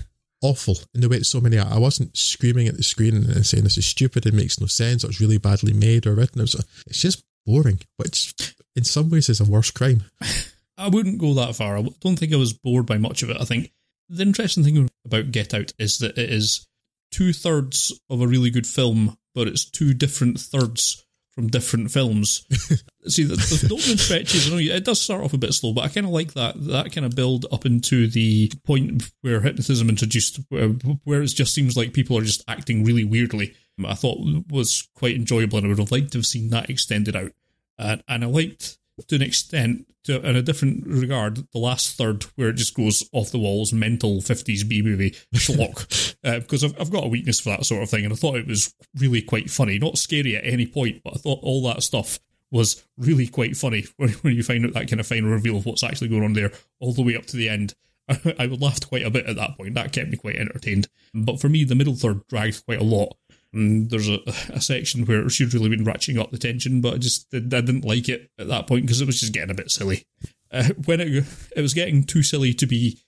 [0.42, 1.72] awful in the way that so many are.
[1.72, 5.04] I wasn't screaming at the screen and saying this is stupid, it makes no sense,
[5.04, 6.40] or it's really badly made or written.
[6.40, 8.34] It was, it's just boring, which
[8.76, 10.04] in some ways is a worse crime.
[10.78, 11.78] I wouldn't go that far.
[11.78, 13.38] I don't think I was bored by much of it.
[13.40, 13.72] I think
[14.12, 16.67] the interesting thing about Get Out is that it is
[17.12, 22.45] two thirds of a really good film, but it's two different thirds from different films.
[23.08, 25.86] See, the, the opening stretches, you know, it does start off a bit slow, but
[25.86, 29.89] I kind of like that that kind of build up into the point where hypnotism
[29.89, 30.69] introduced, where,
[31.06, 33.56] where it just seems like people are just acting really weirdly.
[33.84, 34.19] I thought
[34.50, 37.32] was quite enjoyable, and I would have liked to have seen that extended out.
[37.80, 42.24] and, and I liked to an extent, to in a different regard, the last third
[42.36, 46.16] where it just goes off the walls, mental fifties B movie schlock.
[46.24, 48.38] uh, because I've, I've got a weakness for that sort of thing, and I thought
[48.38, 51.84] it was really quite funny, not scary at any point, but I thought all that
[51.84, 52.20] stuff
[52.52, 55.66] was really quite funny when, when you find out that kind of final reveal of
[55.66, 57.74] what's actually going on there, all the way up to the end.
[58.10, 59.76] I would laughed quite a bit at that point.
[59.76, 60.88] That kept me quite entertained.
[61.14, 63.16] But for me, the middle third dragged quite a lot.
[63.54, 66.98] And there's a, a section where should really been ratcheting up the tension, but I
[66.98, 69.72] just I didn't like it at that point because it was just getting a bit
[69.72, 70.06] silly.
[70.52, 73.00] Uh, when it it was getting too silly to be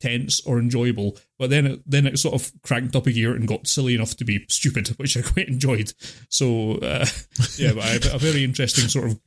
[0.00, 3.48] tense or enjoyable, but then it, then it sort of cranked up a gear and
[3.48, 5.92] got silly enough to be stupid, which I quite enjoyed.
[6.28, 7.06] So uh,
[7.56, 9.20] yeah, but a very interesting sort of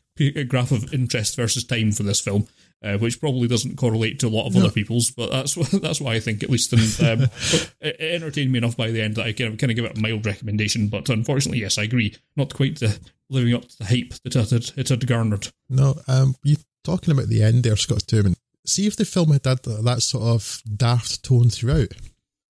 [0.48, 2.48] graph of interest versus time for this film
[2.84, 4.62] uh, which probably doesn't correlate to a lot of no.
[4.62, 6.74] other people's, but that's that's why I think at least.
[6.74, 7.30] And um,
[7.80, 9.86] it, it, entertained me enough by the end that I kind of, kind of give
[9.86, 10.88] it a mild recommendation.
[10.88, 14.50] But unfortunately, yes, I agree, not quite the, living up to the hype that it
[14.50, 15.50] had, it had garnered.
[15.70, 18.36] No, um, you talking about the end there, Scott Turman.
[18.66, 21.94] See if the film had that, that sort of daft tone throughout.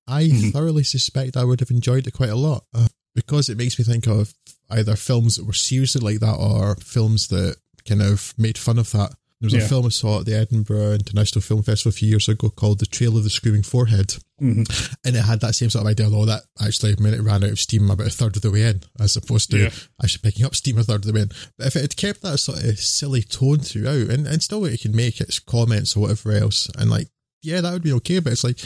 [0.07, 0.49] I mm-hmm.
[0.49, 3.85] thoroughly suspect I would have enjoyed it quite a lot uh, because it makes me
[3.85, 4.33] think of
[4.69, 8.91] either films that were seriously like that or films that kind of made fun of
[8.91, 9.61] that there was yeah.
[9.61, 12.77] a film I saw at the Edinburgh International Film Festival a few years ago called
[12.77, 14.13] The Trail of the Screaming Forehead.
[14.39, 14.93] Mm-hmm.
[15.03, 17.49] And it had that same sort of idea, although that actually, when it ran out
[17.49, 19.69] of steam about a third of the way in, as opposed to yeah.
[20.03, 21.31] actually picking up steam a third of the way in.
[21.57, 24.79] But if it had kept that sort of silly tone throughout, and, and still it
[24.79, 27.07] can make its comments or whatever else, and like,
[27.41, 28.59] yeah, that would be okay, but it's like,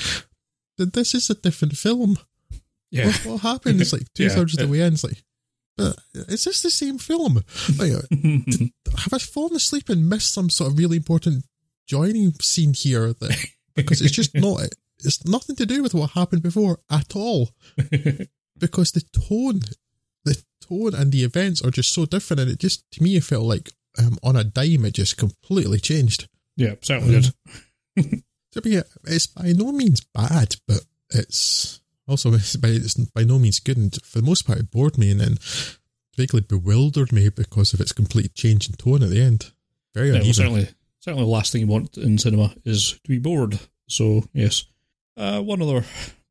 [0.77, 2.17] this is a different film.
[2.91, 3.07] Yeah.
[3.07, 3.79] What, what happened?
[3.79, 4.93] It's like two thirds of the way in.
[4.93, 5.23] It's like,
[5.77, 7.43] but is this the same film?
[7.77, 7.91] Like,
[8.97, 11.45] have I fallen asleep and missed some sort of really important
[11.87, 13.13] joining scene here?
[13.13, 13.37] That
[13.75, 14.61] because it's just not.
[14.99, 17.49] It's nothing to do with what happened before at all.
[18.57, 19.61] because the tone,
[20.23, 23.23] the tone and the events are just so different, and it just to me it
[23.23, 26.29] felt like um, on a dime it just completely changed.
[26.55, 27.21] Yeah, certainly um,
[27.97, 28.23] did.
[28.53, 33.59] so yeah, it's by no means bad, but it's also, by, it's by no means
[33.59, 35.37] good, and for the most part, it bored me and then
[36.15, 39.51] vaguely bewildered me because of its complete change in tone at the end.
[39.93, 40.67] Very yeah, well, certainly,
[40.99, 43.59] certainly, the last thing you want in cinema is to be bored.
[43.87, 44.65] So, yes.
[45.17, 45.85] Uh, one other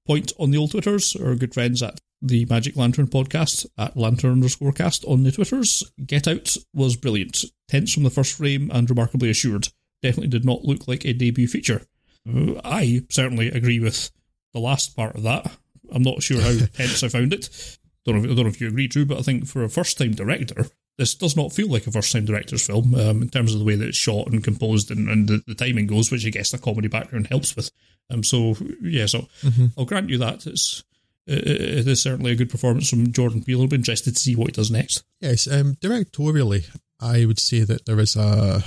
[0.06, 4.32] point on the old Twitters, our good friends at the Magic Lantern podcast at lantern
[4.32, 5.82] underscore cast on the Twitters.
[6.04, 9.68] Get Out was brilliant, tense from the first frame and remarkably assured.
[10.02, 11.82] Definitely did not look like a debut feature.
[12.28, 14.10] Uh, I certainly agree with
[14.52, 15.52] the last part of that.
[15.94, 17.78] I'm not sure how tense I found it.
[18.04, 19.68] Don't know, if, I don't know if you agree, Drew, but I think for a
[19.68, 20.66] first time director,
[20.98, 23.64] this does not feel like a first time director's film um, in terms of the
[23.64, 26.50] way that it's shot and composed and, and the, the, timing goes, which I guess
[26.50, 27.70] the comedy background helps with.
[28.10, 29.66] Um, so, yeah, so mm-hmm.
[29.78, 30.46] I'll grant you that.
[30.46, 30.84] It's
[31.26, 33.62] it, it is certainly a good performance from Jordan Peele.
[33.62, 35.04] I'll be interested to see what he does next.
[35.20, 36.68] Yes, um, directorially,
[37.00, 38.62] I would say that there is a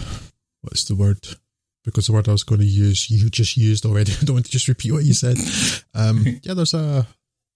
[0.61, 1.19] what's the word?
[1.83, 4.11] Because the word I was going to use, you just used already.
[4.21, 5.37] I don't want to just repeat what you said.
[5.93, 7.07] Um, yeah, there's a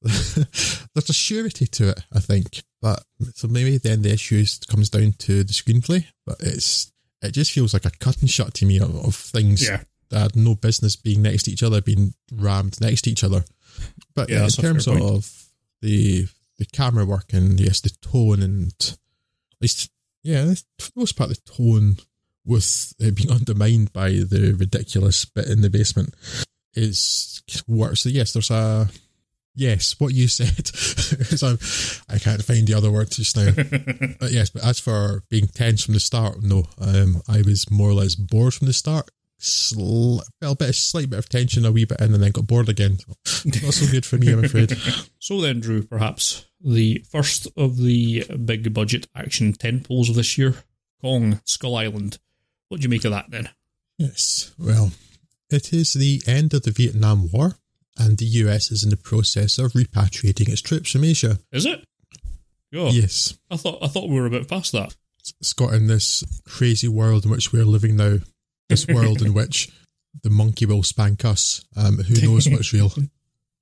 [0.94, 2.64] there's a surety to it, I think.
[2.82, 3.04] But
[3.36, 7.74] so maybe then the issue comes down to the screenplay, but it's it just feels
[7.74, 9.84] like a cut and shut to me of, of things yeah.
[10.10, 13.44] that had no business being next to each other, being rammed next to each other.
[14.16, 15.50] But yeah, in terms of
[15.82, 19.92] the the camera work and yes, the tone and at least
[20.24, 20.46] yeah,
[20.80, 21.98] for the most part the tone
[22.44, 26.16] with it being undermined by the ridiculous bit in the basement
[26.74, 28.02] is worse.
[28.02, 28.90] So yes, there's a
[29.54, 30.68] Yes, what you said.
[30.76, 31.58] so
[32.10, 33.52] I can't find the other words just now.
[34.20, 36.66] but yes, but as for being tense from the start, no.
[36.80, 39.10] Um, I was more or less bored from the start.
[39.40, 42.48] Sl- a bit, a slight bit of tension, a wee bit in, and then got
[42.48, 43.00] bored again.
[43.44, 44.72] Not so good for me, I'm afraid.
[45.20, 50.56] so then, Drew, perhaps the first of the big budget action tentpoles of this year,
[51.02, 52.20] Kong Skull Island.
[52.70, 53.50] What do you make of that then?
[53.98, 54.92] Yes, well,
[55.50, 57.56] it is the end of the Vietnam War
[57.98, 61.40] and the US is in the process of repatriating its troops from Asia.
[61.52, 61.84] Is it?
[62.74, 63.38] Oh, yes.
[63.50, 64.96] I thought I thought we were a bit past that.
[65.42, 68.18] Scott, in this crazy world in which we're living now,
[68.70, 69.70] this world in which
[70.24, 72.92] the monkey will spank us, um, who knows what's real?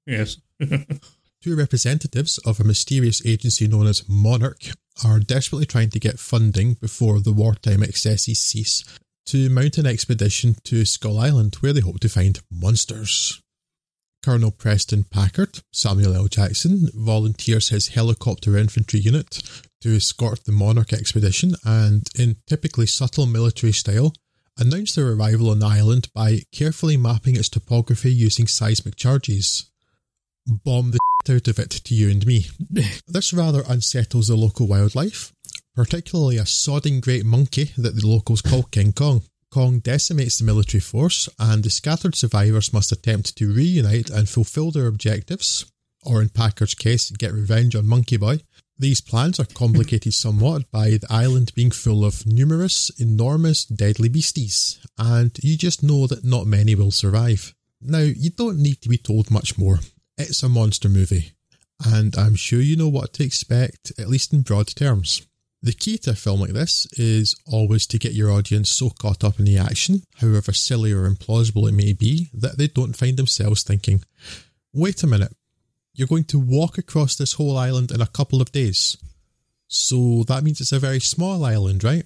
[0.05, 0.37] Yes.
[1.41, 4.71] Two representatives of a mysterious agency known as Monarch
[5.05, 8.83] are desperately trying to get funding before the wartime excesses cease
[9.27, 13.39] to mount an expedition to Skull Island where they hope to find monsters.
[14.23, 16.27] Colonel Preston Packard, Samuel L.
[16.27, 19.41] Jackson, volunteers his helicopter infantry unit
[19.81, 24.13] to escort the Monarch expedition and, in typically subtle military style,
[24.57, 29.71] announce their arrival on the island by carefully mapping its topography using seismic charges.
[30.45, 32.47] Bomb the shit out of it to you and me.
[33.07, 35.33] this rather unsettles the local wildlife,
[35.75, 39.23] particularly a sodding great monkey that the locals call King Kong.
[39.51, 44.71] Kong decimates the military force, and the scattered survivors must attempt to reunite and fulfill
[44.71, 45.65] their objectives,
[46.03, 48.39] or in Packard's case, get revenge on Monkey Boy.
[48.77, 54.79] These plans are complicated somewhat by the island being full of numerous, enormous, deadly beasties,
[54.97, 57.53] and you just know that not many will survive.
[57.81, 59.79] Now, you don't need to be told much more.
[60.17, 61.31] It's a monster movie,
[61.85, 65.25] and I'm sure you know what to expect, at least in broad terms.
[65.61, 69.25] The key to a film like this is always to get your audience so caught
[69.25, 73.17] up in the action, however silly or implausible it may be, that they don't find
[73.17, 74.01] themselves thinking,
[74.73, 75.33] wait a minute,
[75.93, 78.95] you're going to walk across this whole island in a couple of days.
[79.67, 82.05] So that means it's a very small island, right?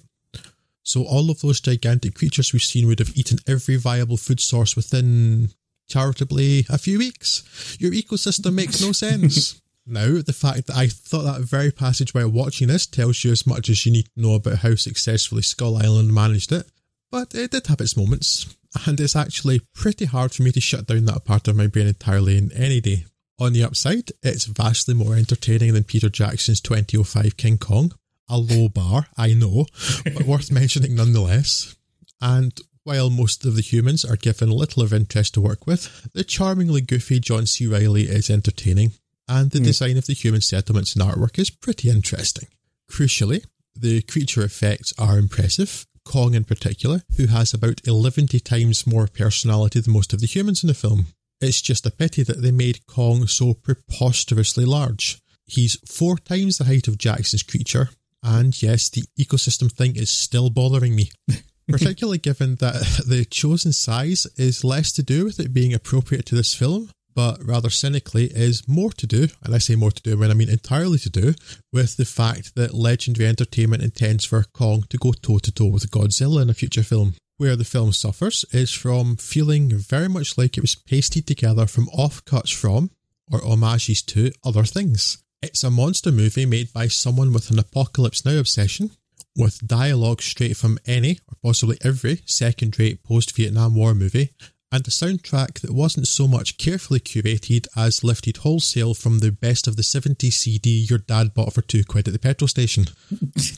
[0.82, 4.74] So all of those gigantic creatures we've seen would have eaten every viable food source
[4.74, 5.50] within
[5.88, 7.76] charitably a few weeks.
[7.78, 9.60] Your ecosystem makes no sense.
[9.86, 13.46] Now, the fact that I thought that very passage while watching this tells you as
[13.46, 16.66] much as you need to know about how successfully Skull Island managed it,
[17.10, 20.86] but it did have its moments, and it's actually pretty hard for me to shut
[20.86, 23.04] down that part of my brain entirely in any day.
[23.38, 27.92] On the upside, it's vastly more entertaining than Peter Jackson's 2005 King Kong.
[28.28, 29.66] A low bar, I know,
[30.04, 31.76] but worth mentioning nonetheless.
[32.22, 36.24] And while most of the humans are given little of interest to work with, the
[36.24, 37.66] charmingly goofy John C.
[37.66, 38.92] Reilly is entertaining
[39.28, 39.64] and the mm.
[39.64, 42.48] design of the human settlements and artwork is pretty interesting.
[42.90, 45.86] Crucially, the creature effects are impressive.
[46.04, 50.62] Kong, in particular, who has about 11 times more personality than most of the humans
[50.62, 51.06] in the film.
[51.40, 55.18] It's just a pity that they made Kong so preposterously large.
[55.46, 57.90] He's four times the height of Jackson's creature,
[58.22, 61.10] and yes, the ecosystem thing is still bothering me.
[61.68, 62.74] Particularly given that
[63.06, 67.44] the chosen size is less to do with it being appropriate to this film but
[67.44, 70.50] rather cynically is more to do, and I say more to do when I mean
[70.50, 71.34] entirely to do,
[71.72, 75.90] with the fact that Legendary Entertainment intends for Kong to go toe to toe with
[75.90, 77.14] Godzilla in a future film.
[77.36, 81.86] Where the film suffers is from feeling very much like it was pasted together from
[81.88, 82.90] offcuts from,
[83.30, 85.18] or homages to, other things.
[85.42, 88.92] It's a monster movie made by someone with an Apocalypse Now obsession,
[89.36, 94.30] with dialogue straight from any, or possibly every, second rate post Vietnam War movie,
[94.74, 99.68] and a soundtrack that wasn't so much carefully curated as lifted wholesale from the best
[99.68, 102.86] of the 70s CD your dad bought for two quid at the petrol station.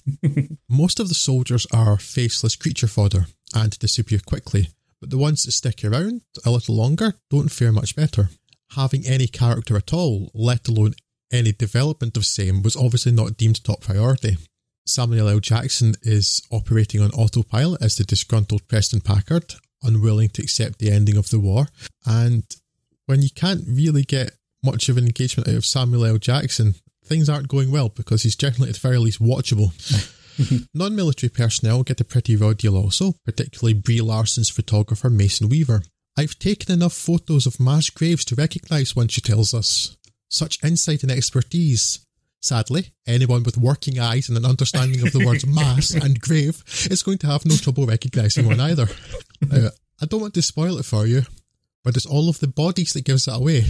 [0.68, 4.68] Most of the soldiers are faceless creature fodder and disappear quickly,
[5.00, 8.28] but the ones that stick around a little longer don't fare much better.
[8.72, 10.92] Having any character at all, let alone
[11.32, 14.36] any development of same, was obviously not deemed top priority.
[14.84, 15.40] Samuel L.
[15.40, 19.54] Jackson is operating on autopilot as the disgruntled Preston Packard,
[19.86, 21.68] unwilling to accept the ending of the war.
[22.04, 22.44] And
[23.06, 26.18] when you can't really get much of an engagement out of Samuel L.
[26.18, 29.72] Jackson, things aren't going well because he's generally at the very least watchable.
[30.74, 35.82] Non military personnel get a pretty raw deal also, particularly Brie Larson's photographer Mason Weaver.
[36.18, 39.96] I've taken enough photos of mass graves to recognise one, she tells us.
[40.28, 42.00] Such insight and expertise.
[42.40, 47.02] Sadly, anyone with working eyes and an understanding of the words mass and grave is
[47.02, 48.88] going to have no trouble recognising one either.
[49.40, 49.68] Now,
[50.00, 51.22] I don't want to spoil it for you,
[51.84, 53.64] but it's all of the bodies that gives it away.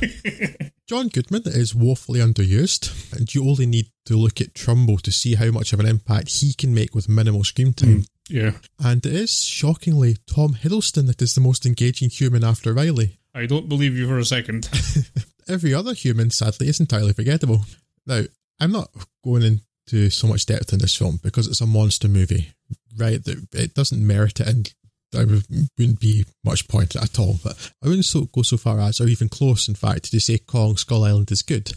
[0.86, 5.34] John Goodman is woefully underused, and you only need to look at Trumbo to see
[5.34, 7.88] how much of an impact he can make with minimal screen time.
[7.88, 8.52] Mm, yeah.
[8.82, 13.18] And it is shockingly Tom Hiddleston that is the most engaging human after Reilly.
[13.34, 14.68] I don't believe you for a second.
[15.48, 17.62] Every other human, sadly, is entirely forgettable.
[18.06, 18.22] Now,
[18.58, 18.88] I'm not
[19.22, 22.52] going into so much depth in this film because it's a monster movie,
[22.98, 23.22] right?
[23.24, 24.74] That it doesn't merit it, and
[25.12, 27.38] there wouldn't be much point at all.
[27.42, 30.38] But I wouldn't so, go so far as, or even close, in fact, to say
[30.38, 31.72] Kong Skull Island is good.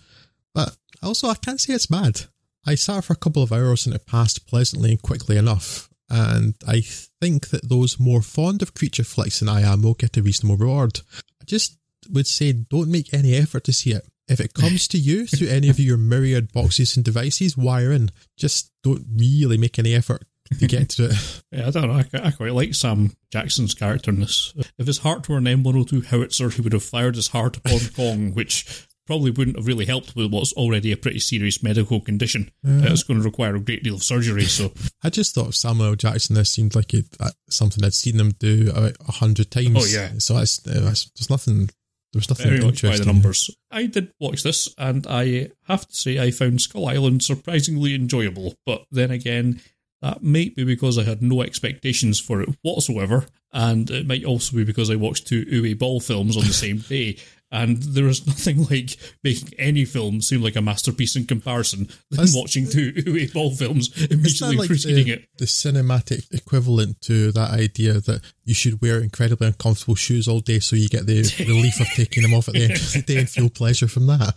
[0.54, 2.22] But also, I can't say it's bad.
[2.66, 5.90] I sat for a couple of hours and it passed pleasantly and quickly enough.
[6.10, 6.82] And I
[7.22, 10.58] think that those more fond of creature flicks than I am will get a reasonable
[10.58, 11.00] reward.
[11.42, 11.78] I just
[12.10, 14.06] would say don't make any effort to see it.
[14.28, 18.12] If it comes to you through any of your myriad boxes and devices, wire in.
[18.38, 20.26] Just don't really make any effort
[20.60, 21.42] to get to it.
[21.52, 21.94] yeah, I don't know.
[21.94, 24.54] I, I, quite like Sam Jackson's character in this.
[24.78, 28.34] If his heart were an M102 howitzer, he would have fired his heart upon Kong,
[28.34, 32.52] which probably wouldn't have really helped with what's already a pretty serious medical condition.
[32.66, 34.46] Uh, it's going to require a great deal of surgery.
[34.46, 34.72] So
[35.04, 36.36] I just thought of Samuel Jackson.
[36.36, 39.78] This seemed like it, uh, something I'd seen him do about a hundred times.
[39.78, 40.12] Oh yeah.
[40.20, 41.70] So it's, there's nothing.
[42.14, 43.50] There's nothing Very much by the numbers.
[43.72, 48.54] I did watch this, and I have to say I found Skull Island surprisingly enjoyable.
[48.66, 49.62] But then again,
[50.02, 54.56] that might be because I had no expectations for it whatsoever, and it might also
[54.58, 57.18] be because I watched two Uwe Boll films on the same day.
[57.54, 58.96] And there is nothing like
[59.26, 63.52] making any film seem like a masterpiece in comparison than That's- watching two Uwe Boll
[63.52, 65.28] films immediately like preceding the, it.
[65.38, 70.60] the cinematic equivalent to that idea that you should wear incredibly uncomfortable shoes all day
[70.60, 73.18] so you get the relief of taking them off at the end of the day
[73.18, 74.34] and feel pleasure from that?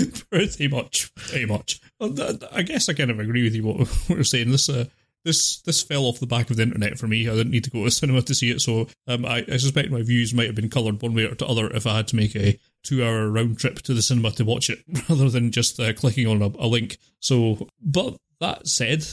[0.30, 1.80] pretty much, pretty much.
[2.00, 3.76] I guess I kind of agree with you what,
[4.06, 4.50] what you're saying.
[4.50, 4.86] This, uh,
[5.24, 7.28] this, this fell off the back of the internet for me.
[7.28, 9.56] I didn't need to go to the cinema to see it, so um, I, I
[9.56, 12.08] suspect my views might have been coloured one way or the other if I had
[12.08, 15.78] to make a two-hour round trip to the cinema to watch it, rather than just
[15.78, 16.98] uh, clicking on a, a link.
[17.20, 19.04] So, but that said,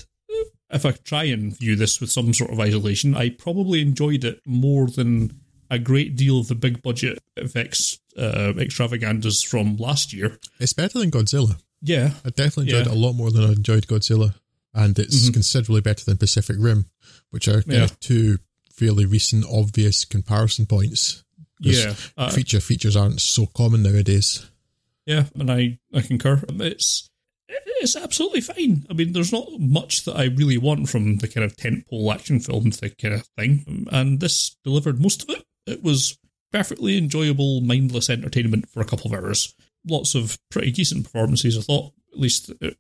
[0.72, 4.40] if I try and view this with some sort of isolation, I probably enjoyed it
[4.46, 10.40] more than a great deal of the big budget effects uh, extravaganzas from last year.
[10.60, 11.60] It's better than Godzilla.
[11.82, 12.92] Yeah, I definitely enjoyed Yeah.
[12.92, 14.36] it a lot more than I enjoyed Godzilla.
[14.74, 15.34] And it's Mhm.
[15.34, 16.86] considerably better than Pacific Rim,
[17.32, 17.88] which are Yeah.
[18.00, 18.40] two
[18.74, 21.24] fairly recent, obvious comparison points.
[21.62, 24.46] yeah, uh, Feature features aren't so common nowadays.
[25.06, 26.42] yeah, and I, I concur.
[26.48, 27.10] It's
[27.82, 28.86] it's absolutely fine.
[28.90, 32.40] I mean, there's not much that I really want from the kind of tentpole action
[32.40, 35.44] film the kind of thing, and this delivered most of it.
[35.70, 36.18] It was
[36.52, 39.54] perfectly enjoyable, mindless entertainment for a couple of hours.
[39.88, 42.72] Lots of pretty decent performances, I thought, at least uh,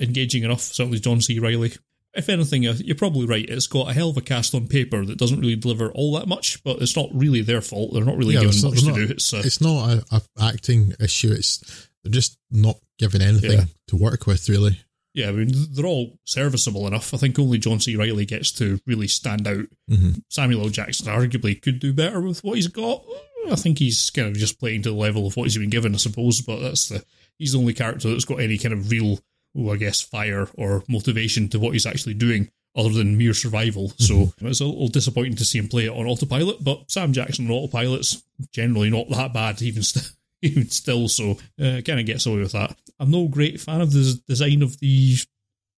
[0.00, 0.60] engaging enough.
[0.60, 1.38] Certainly, John C.
[1.38, 1.72] Reilly.
[2.16, 3.48] If anything, uh, you're probably right.
[3.48, 6.28] It's got a hell of a cast on paper that doesn't really deliver all that
[6.28, 7.92] much, but it's not really their fault.
[7.92, 9.12] They're not really Yeah, given there's not- much to do.
[9.12, 11.32] It's, uh, It's not a, a acting issue.
[11.32, 13.64] It's they're just not given anything Yeah.
[13.88, 14.78] to work with, really.
[15.14, 17.14] Yeah, I mean, they're all serviceable enough.
[17.14, 17.94] I think only John C.
[17.94, 19.66] Reilly gets to really stand out.
[19.88, 20.22] Mhm.
[20.28, 20.68] Samuel L.
[20.70, 23.04] Jackson arguably could do better with what he's got.
[23.50, 25.94] I think he's kind of just playing to the level of what he's been given,
[25.94, 27.04] I suppose, but that's the
[27.38, 29.20] he's the only character that's got any kind of real,
[29.56, 33.92] oh, I guess, fire or motivation to what he's actually doing other than mere survival.
[33.98, 37.46] So it's a little disappointing to see him play it on autopilot, but Sam Jackson
[37.46, 38.20] on autopilot's
[38.52, 40.10] generally not that bad, even st-
[40.50, 42.76] even still, so uh, kind of gets away with that.
[43.00, 45.16] I'm no great fan of the design of the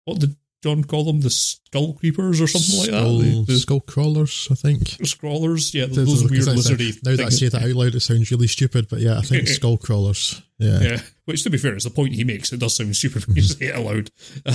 [0.04, 1.20] what did John call them?
[1.20, 3.22] The skull creepers or something like that.
[3.22, 4.96] The, the skull crawlers, I think.
[5.04, 6.98] scrawlers, yeah, Because those weird lizardy.
[7.04, 9.46] Now that I say that out loud, it sounds really stupid, but yeah, I think
[9.48, 10.40] skull crawlers.
[10.58, 10.80] Yeah.
[10.80, 12.50] Yeah, which to be fair is the point he makes.
[12.50, 14.10] It does sound stupid when you say it aloud,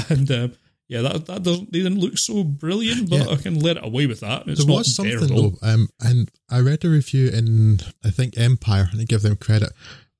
[0.10, 0.54] and um,
[0.90, 3.34] yeah, that that doesn't they didn't look so brilliant, but Yeah.
[3.34, 4.48] I can let it away with that.
[4.48, 5.52] It's there not was something terrible.
[5.62, 9.38] though, um, and I read a review in I think Empire, and I give them
[9.38, 9.70] credit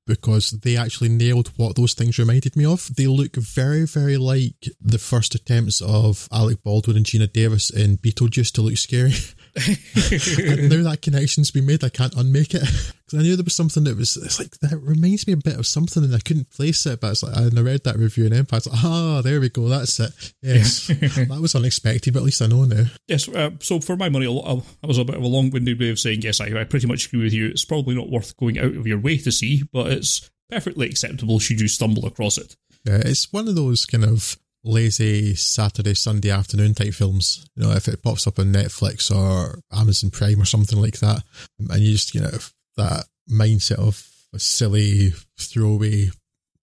[0.06, 2.94] because they actually nailed what those things reminded me of.
[2.96, 7.98] They look very, very like the first attempts of Alec Baldwin and Geena Davis in
[7.98, 9.12] Beetlejuice to look scary.
[9.56, 12.60] and now that connection's been made, I can't unmake it
[13.06, 14.16] because I knew there was something that was.
[14.16, 17.00] It's like that reminds me a bit of something, and I couldn't place it.
[17.00, 18.58] But it's like and I read that review in Empire.
[18.58, 20.32] It's like, ah, there we go, that's it.
[20.42, 22.84] Yes, that was unexpected, but at least I know now.
[23.08, 25.90] Yes, uh, so for my money, I'll- that was a bit of a long-winded way
[25.90, 26.40] of saying yes.
[26.40, 27.46] I, I pretty much agree with you.
[27.48, 31.38] It's probably not worth going out of your way to see, but it's perfectly acceptable
[31.38, 32.56] should you stumble across it.
[32.84, 37.46] Yeah, it's one of those kind of lazy Saturday, Sunday afternoon type films.
[37.56, 41.22] You know, if it pops up on Netflix or Amazon Prime or something like that,
[41.58, 42.38] and you just, you know,
[42.76, 46.10] that mindset of a silly throwaway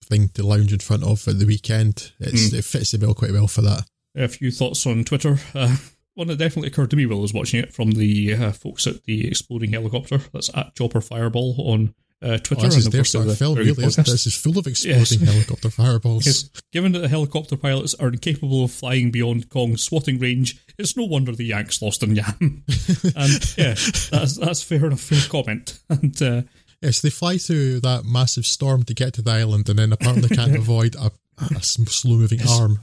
[0.04, 3.32] thing to lounge in front of at the weekend, it's, it fits the bill quite
[3.32, 3.84] well for that.
[4.16, 5.38] A few thoughts on Twitter.
[5.54, 5.76] Uh,
[6.14, 8.86] one that definitely occurred to me while I was watching it from the uh, folks
[8.86, 10.18] at the exploding helicopter.
[10.32, 12.66] That's at Chopper Fireball on uh, Twitter.
[12.66, 14.06] Oh, this and is their course, sort they're of film, very good really, podcast.
[14.06, 16.26] This is full of exploding helicopter fireballs.
[16.26, 16.50] Yes.
[16.72, 21.04] Given that the helicopter pilots are incapable of flying beyond Kong's swatting range, it's no
[21.04, 22.26] wonder the Yanks lost in Yam.
[23.16, 23.74] and yeah,
[24.10, 25.80] that's that's fair enough fair comment.
[25.90, 26.42] And uh,
[26.80, 30.28] Yes, they fly through that massive storm to get to the island and then apparently
[30.34, 31.10] can't avoid a,
[31.40, 32.78] a slow moving arm.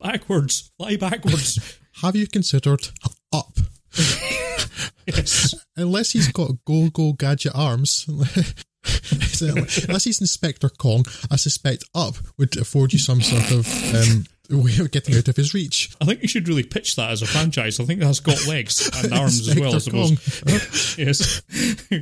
[0.00, 1.78] backwards, fly backwards.
[2.00, 2.88] Have you considered
[3.32, 3.58] up?
[5.06, 5.54] Yes.
[5.76, 8.06] Unless he's got go go gadget arms.
[8.84, 14.24] so, unless he's Inspector Kong, I suspect up would afford you some sort of um,
[14.50, 15.94] way of getting out of his reach.
[16.00, 17.78] I think you should really pitch that as a franchise.
[17.78, 20.98] I think that's got legs and arms as well, I suppose.
[20.98, 21.42] yes.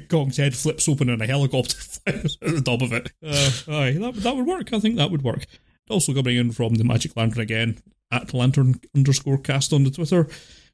[0.08, 3.12] Kong's head flips open and a helicopter flies at the top of it.
[3.22, 4.72] Uh, aye, that, that would work.
[4.72, 5.46] I think that would work.
[5.88, 7.78] Also coming in from the Magic Lantern again,
[8.10, 10.28] at lantern underscore cast on the Twitter.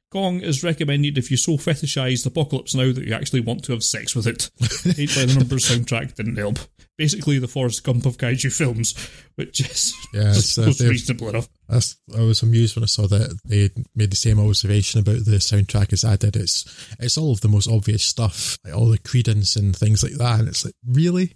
[0.09, 3.73] Kong is recommended if you so fetishize the apocalypse now that you actually want to
[3.73, 4.49] have sex with it.
[4.95, 6.59] Hate by the Numbers soundtrack didn't help.
[6.97, 8.95] Basically, the Forrest Gump of kaiju films,
[9.35, 11.49] which is Yeah, uh, was reasonable enough.
[11.69, 15.91] I was amused when I saw that they made the same observation about the soundtrack
[15.91, 16.37] as I did.
[16.37, 16.65] It's
[16.99, 20.39] it's all of the most obvious stuff, like all the Creedence and things like that.
[20.39, 21.35] And it's like, really,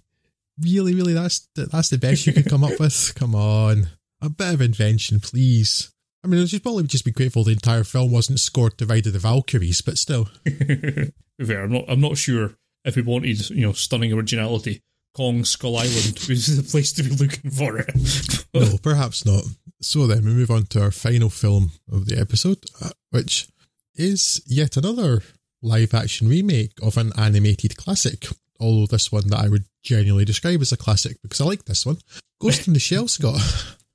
[0.58, 3.12] really, really, that's the, that's the best you could come up with.
[3.16, 3.88] Come on,
[4.22, 5.92] a bit of invention, please.
[6.24, 9.12] I mean, you'd probably just be grateful the entire film wasn't scored to Ride of
[9.12, 11.12] the Valkyries, but still, be
[11.44, 11.84] fair, I'm not.
[11.88, 12.54] I'm not sure
[12.84, 14.82] if we wanted, you know, stunning originality.
[15.14, 18.46] Kong Skull Island was the place to be looking for it.
[18.54, 19.44] no, perhaps not.
[19.80, 23.48] So then we move on to our final film of the episode, uh, which
[23.94, 25.22] is yet another
[25.60, 28.26] live action remake of an animated classic.
[28.58, 31.84] Although this one that I would genuinely describe as a classic because I like this
[31.84, 31.98] one.
[32.40, 33.40] Ghost in the Shell, Scott.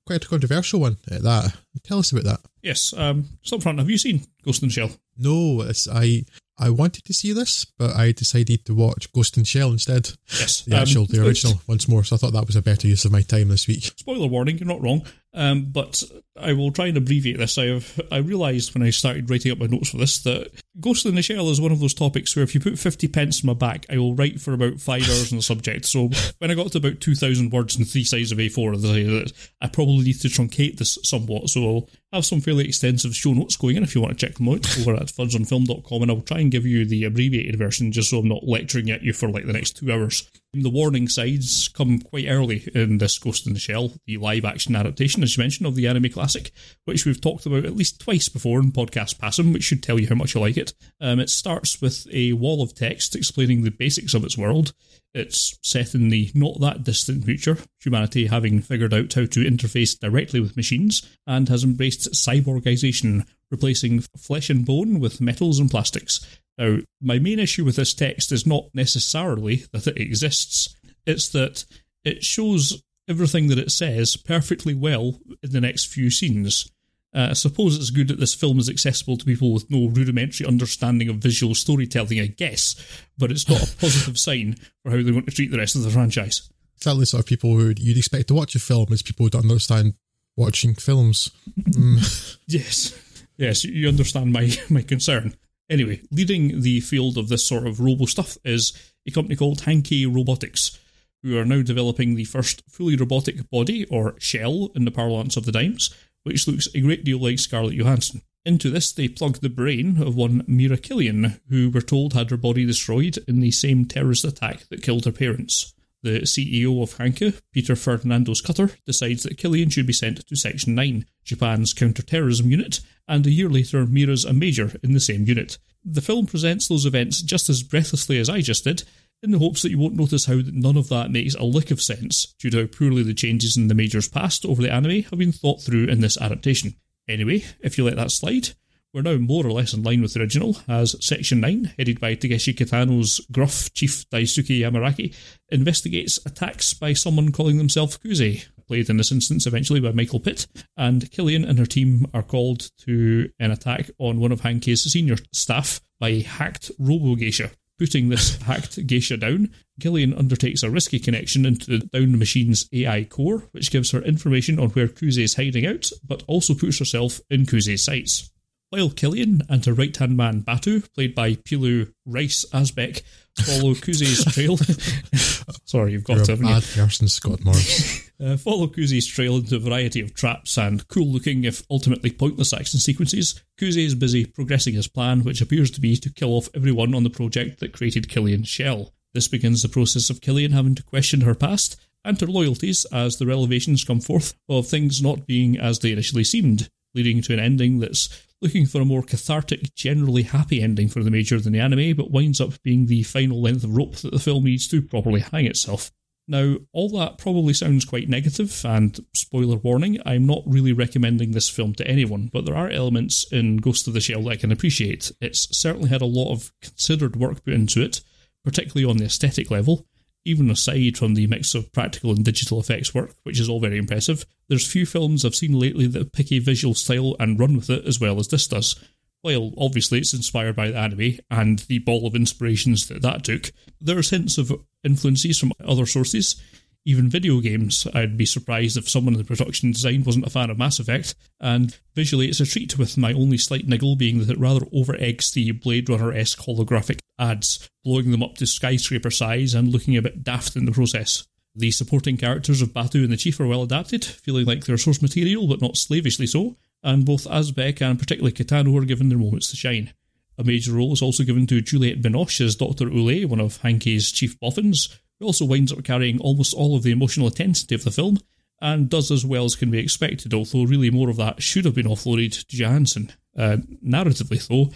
[0.08, 1.54] Quite a controversial one at that.
[1.84, 2.40] Tell us about that.
[2.62, 3.78] Yes, um, stop front.
[3.78, 4.92] Have you seen Ghost in the Shell?
[5.18, 6.24] No, I
[6.58, 10.10] I wanted to see this, but I decided to watch Ghost in the Shell instead.
[10.40, 12.06] Yes, the actual, um, the original, once more.
[12.06, 13.84] So I thought that was a better use of my time this week.
[13.98, 15.06] Spoiler warning: you're not wrong.
[15.38, 16.02] Um, but
[16.36, 17.60] I will try and abbreviate this.
[17.60, 21.06] I have I realised when I started writing up my notes for this that Ghost
[21.06, 23.48] in the Shell is one of those topics where if you put fifty pence in
[23.48, 25.86] my back, I will write for about five hours on the subject.
[25.86, 26.10] So
[26.40, 29.32] when I got to about two thousand words and three sides of A4,
[29.62, 31.50] I probably need to truncate this somewhat.
[31.50, 34.38] So I'll have some fairly extensive show notes going in if you want to check
[34.38, 38.10] them out over at fudsonfilm.com, and I'll try and give you the abbreviated version just
[38.10, 40.28] so I'm not lecturing at you for like the next two hours.
[40.54, 44.76] The warning signs come quite early in this Ghost in the Shell, the live action
[44.76, 46.52] adaptation, as you mentioned, of the anime classic,
[46.86, 50.08] which we've talked about at least twice before in Podcast Passum, which should tell you
[50.08, 50.74] how much you like it.
[51.02, 54.74] Um, it starts with a wall of text explaining the basics of its world.
[55.14, 60.00] It's set in the not that distant future, humanity having figured out how to interface
[60.00, 66.26] directly with machines and has embraced cyborgization, replacing flesh and bone with metals and plastics.
[66.58, 71.66] Now, my main issue with this text is not necessarily that it exists, it's that
[72.04, 76.70] it shows everything that it says perfectly well in the next few scenes.
[77.16, 80.46] Uh, I suppose it's good that this film is accessible to people with no rudimentary
[80.46, 82.76] understanding of visual storytelling, I guess,
[83.18, 85.84] but it's not a positive sign for how they want to treat the rest of
[85.84, 86.50] the franchise.
[86.76, 89.30] Exactly the sort of people who you'd expect to watch a film is people who
[89.30, 89.94] don't understand
[90.36, 91.32] watching films.
[91.58, 92.38] Mm.
[92.48, 92.94] yes,
[93.38, 95.36] yes, you understand my, my concern.
[95.70, 98.74] Anyway, leading the field of this sort of robo stuff is
[99.08, 100.80] a company called Hanka Robotics,
[101.24, 105.46] who are now developing the first fully robotic body, or shell in the parlance of
[105.46, 105.94] the dimes,
[106.24, 108.22] which looks a great deal like Scarlett Johansson.
[108.46, 112.38] Into this, they plug the brain of one Mira Killian, who we're told had her
[112.38, 115.74] body destroyed in the same terrorist attack that killed her parents.
[116.08, 120.74] The CEO of Hanka, Peter Ferdinando Cutter, decides that Killian should be sent to Section
[120.74, 122.80] 9, Japan's counter-terrorism unit,
[123.10, 125.58] and a year later Mira's a major in the same unit.
[125.84, 128.84] The film presents those events just as breathlessly as I just did,
[129.22, 131.82] in the hopes that you won't notice how none of that makes a lick of
[131.82, 135.20] sense due to how poorly the changes in the Major's past over the anime have
[135.20, 136.76] been thought through in this adaptation.
[137.10, 138.52] Anyway, if you let that slide,
[138.94, 142.16] we're now more or less in line with the original, as Section 9, headed by
[142.16, 145.14] Takeshi Kitano's gruff chief Daisuke Aramaki,
[145.50, 150.48] investigates attacks by someone calling themselves Kuze, played in this instance eventually by Michael Pitt,
[150.76, 155.18] and Killian and her team are called to an attack on one of Hanka's senior
[155.32, 157.52] staff by a hacked robo geisha.
[157.80, 163.04] Putting this hacked geisha down, Killian undertakes a risky connection into the downed machine's AI
[163.04, 167.20] core, which gives her information on where Kuze is hiding out, but also puts herself
[167.30, 168.32] in Kuze's sights.
[168.70, 173.02] While Killian and her right hand man Batou, played by Pilou Rice Asbæk,
[173.38, 174.58] follow Kuze's trail.
[175.66, 176.34] Sorry, you've got You're to.
[176.34, 178.12] A bad person, Scott Morris.
[178.20, 182.52] uh, follow Kuze's trail into a variety of traps and cool looking, if ultimately pointless,
[182.52, 183.42] action sequences.
[183.58, 187.04] Kuze is busy progressing his plan, which appears to be to kill off everyone on
[187.04, 188.94] the project that created Killian's shell.
[189.14, 193.18] This begins the process of Killian having to question her past and her loyalties as
[193.18, 197.40] the revelations come forth of things not being as they initially seemed, leading to an
[197.40, 201.60] ending that's looking for a more cathartic, generally happy ending for the Major than the
[201.60, 204.82] anime, but winds up being the final length of rope that the film needs to
[204.82, 205.92] properly hang itself.
[206.28, 211.50] Now, all that probably sounds quite negative, and spoiler warning, I'm not really recommending this
[211.50, 214.52] film to anyone, but there are elements in Ghost of the Shell that I can
[214.52, 215.12] appreciate.
[215.22, 218.02] It's certainly had a lot of considered work put into it,
[218.44, 219.88] particularly on the aesthetic level,
[220.28, 223.78] even aside from the mix of practical and digital effects work, which is all very
[223.78, 227.70] impressive, there's few films I've seen lately that pick a visual style and run with
[227.70, 228.76] it as well as this does.
[229.22, 233.52] While obviously it's inspired by the anime and the ball of inspirations that that took,
[233.82, 234.52] there's hints of
[234.84, 236.42] influences from other sources,
[236.88, 237.86] even video games.
[237.94, 241.16] I'd be surprised if someone in the production design wasn't a fan of Mass Effect,
[241.42, 244.96] and visually it's a treat, with my only slight niggle being that it rather over
[244.96, 249.98] eggs the Blade Runner esque holographic ads, blowing them up to skyscraper size and looking
[249.98, 251.28] a bit daft in the process.
[251.54, 255.02] The supporting characters of Batou and the Chief are well adapted, feeling like they're source
[255.02, 259.50] material but not slavishly so, and both Asbæk and particularly Kitano are given their moments
[259.50, 259.92] to shine.
[260.38, 262.90] A major role is also given to Juliette Binoche as Dr.
[262.90, 264.88] Ule, one of Hanka's chief boffins,
[265.20, 268.18] who also winds up carrying almost all of the emotional intensity of the film,
[268.62, 271.76] and does as well as can be expected, although really more of that should have
[271.76, 273.12] been offloaded to Johansson.
[273.38, 274.72] Uh, narratively, though,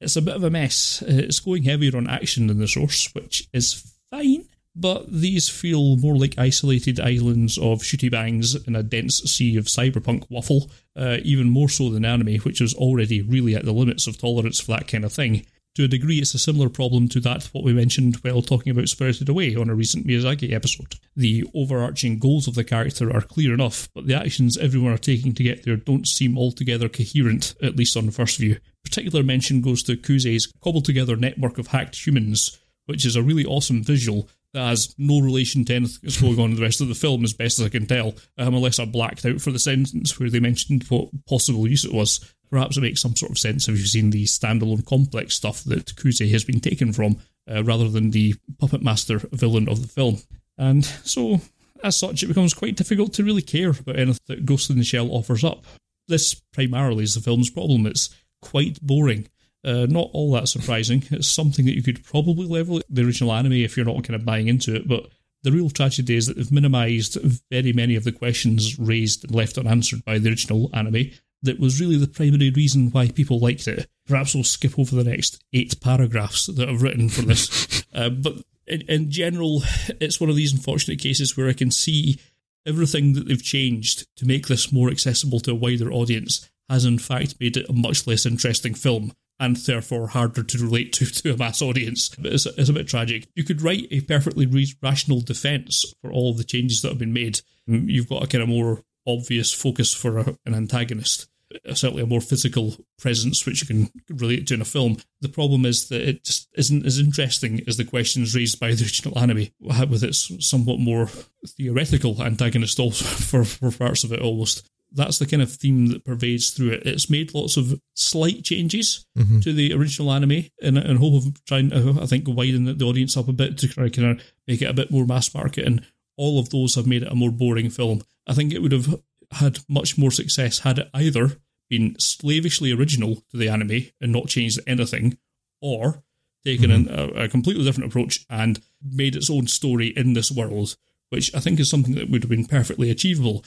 [0.00, 1.02] it's a bit of a mess.
[1.06, 6.16] It's going heavier on action than the source, which is fine, but these feel more
[6.16, 11.48] like isolated islands of shooty bangs in a dense sea of cyberpunk waffle, uh, even
[11.48, 14.88] more so than anime, which is already really at the limits of tolerance for that
[14.88, 15.46] kind of thing.
[15.76, 18.88] To a degree, it's a similar problem to that what we mentioned while talking about
[18.88, 20.94] Spirited Away on a recent Miyazaki episode.
[21.14, 25.34] The overarching goals of the character are clear enough, but the actions everyone are taking
[25.34, 28.56] to get there don't seem altogether coherent, at least on first view.
[28.84, 33.44] Particular mention goes to Kuze's cobbled together network of hacked humans, which is a really
[33.44, 36.88] awesome visual that has no relation to anything that's going on in the rest of
[36.88, 39.58] the film, as best as I can tell, um, unless I blacked out for the
[39.58, 42.34] sentence where they mentioned what possible use it was.
[42.50, 45.94] Perhaps it makes some sort of sense if you've seen the standalone complex stuff that
[45.96, 47.18] Kuze has been taken from,
[47.50, 50.18] uh, rather than the puppet master villain of the film.
[50.58, 51.40] And so,
[51.82, 54.84] as such, it becomes quite difficult to really care about anything that Ghost in the
[54.84, 55.64] Shell offers up.
[56.08, 57.86] This primarily is the film's problem.
[57.86, 59.28] It's quite boring.
[59.64, 61.02] Uh, not all that surprising.
[61.10, 64.24] It's something that you could probably level the original anime if you're not kind of
[64.24, 65.08] buying into it, but
[65.42, 67.18] the real tragedy is that they've minimised
[67.50, 71.10] very many of the questions raised and left unanswered by the original anime
[71.46, 73.88] that was really the primary reason why people liked it.
[74.06, 77.84] Perhaps we'll skip over the next eight paragraphs that I've written for this.
[77.94, 78.34] uh, but
[78.66, 79.62] in, in general,
[80.00, 82.20] it's one of these unfortunate cases where I can see
[82.66, 86.98] everything that they've changed to make this more accessible to a wider audience has in
[86.98, 91.32] fact made it a much less interesting film and therefore harder to relate to to
[91.32, 92.10] a mass audience.
[92.18, 93.28] It's, it's a bit tragic.
[93.34, 94.46] You could write a perfectly
[94.82, 97.40] rational defense for all of the changes that have been made.
[97.66, 101.28] You've got a kind of more obvious focus for a, an antagonist
[101.74, 104.98] certainly a more physical presence which you can relate to in a film.
[105.20, 108.84] The problem is that it just isn't as interesting as the questions raised by the
[108.84, 111.08] original anime, with its somewhat more
[111.46, 114.68] theoretical antagonist also for, for parts of it almost.
[114.92, 116.86] That's the kind of theme that pervades through it.
[116.86, 119.40] It's made lots of slight changes mm-hmm.
[119.40, 123.16] to the original anime in, in hope of trying, to, I think, widen the audience
[123.16, 125.66] up a bit to kind of make it a bit more mass market.
[125.66, 125.84] And
[126.16, 128.02] all of those have made it a more boring film.
[128.26, 129.00] I think it would have
[129.32, 131.38] had much more success had it either
[131.68, 135.18] been slavishly original to the anime and not changed anything,
[135.60, 136.02] or
[136.44, 137.18] taken mm-hmm.
[137.18, 140.76] a, a, completely different approach and made its own story in this world,
[141.10, 143.44] which I think is something that would have been perfectly achievable.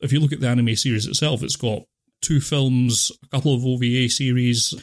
[0.00, 1.84] If you look at the anime series itself, it's got
[2.20, 4.74] two films, a couple of OVA series,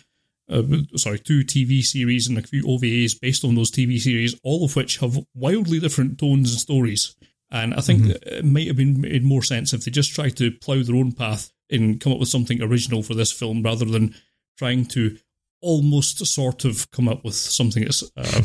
[0.49, 0.63] uh,
[0.95, 4.75] sorry, two TV series and a few OVAs based on those TV series, all of
[4.75, 7.15] which have wildly different tones and stories.
[7.51, 8.35] And I think mm-hmm.
[8.35, 11.11] it might have been made more sense if they just tried to plough their own
[11.11, 14.15] path and come up with something original for this film rather than
[14.57, 15.17] trying to
[15.61, 18.41] almost sort of come up with something that's uh,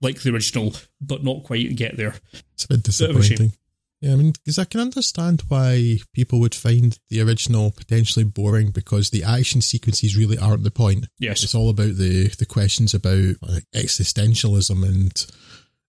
[0.00, 2.14] like the original but not quite get there.
[2.54, 3.52] It's a bit disappointing.
[4.00, 8.70] yeah, I mean, because I can understand why people would find the original potentially boring
[8.70, 11.06] because the action sequences really aren't the point.
[11.18, 15.26] Yes, it's all about the the questions about like, existentialism and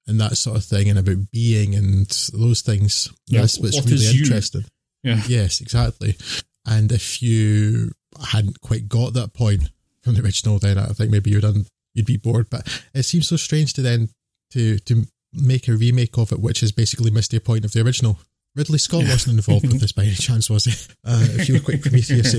[0.07, 3.11] and that sort of thing, and about being and those things.
[3.27, 4.65] Yeah, That's what's what really interesting.
[5.03, 5.21] Yeah.
[5.27, 6.17] Yes, exactly.
[6.65, 7.91] And if you
[8.31, 9.69] hadn't quite got that point
[10.01, 12.49] from the original, then I think maybe you'd done, you'd be bored.
[12.49, 14.09] But it seems so strange to then
[14.51, 17.81] to to make a remake of it, which has basically missed the point of the
[17.81, 18.19] original.
[18.55, 19.11] Ridley Scott yeah.
[19.11, 20.73] wasn't involved with this by any chance, was he?
[21.07, 22.33] Uh, if you were quite Prometheus.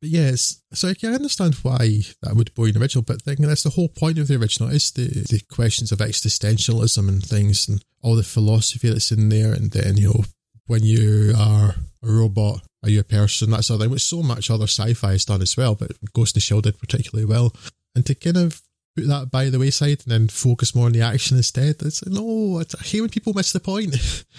[0.00, 3.64] But yes, so I can understand why that would bore the original, but thinking that's
[3.64, 7.84] the whole point of the original is the, the questions of existentialism and things and
[8.00, 9.52] all the philosophy that's in there.
[9.52, 10.24] And then, you know,
[10.66, 13.50] when you are a robot, are you a person?
[13.50, 15.92] That sort of thing, which so much other sci fi has done as well, but
[16.14, 17.52] Ghost in the Shell did particularly well.
[17.94, 18.62] And to kind of
[18.98, 22.58] put that by the wayside and then focus more on the action instead, it's no,
[22.58, 23.94] it's, I hate when people miss the point.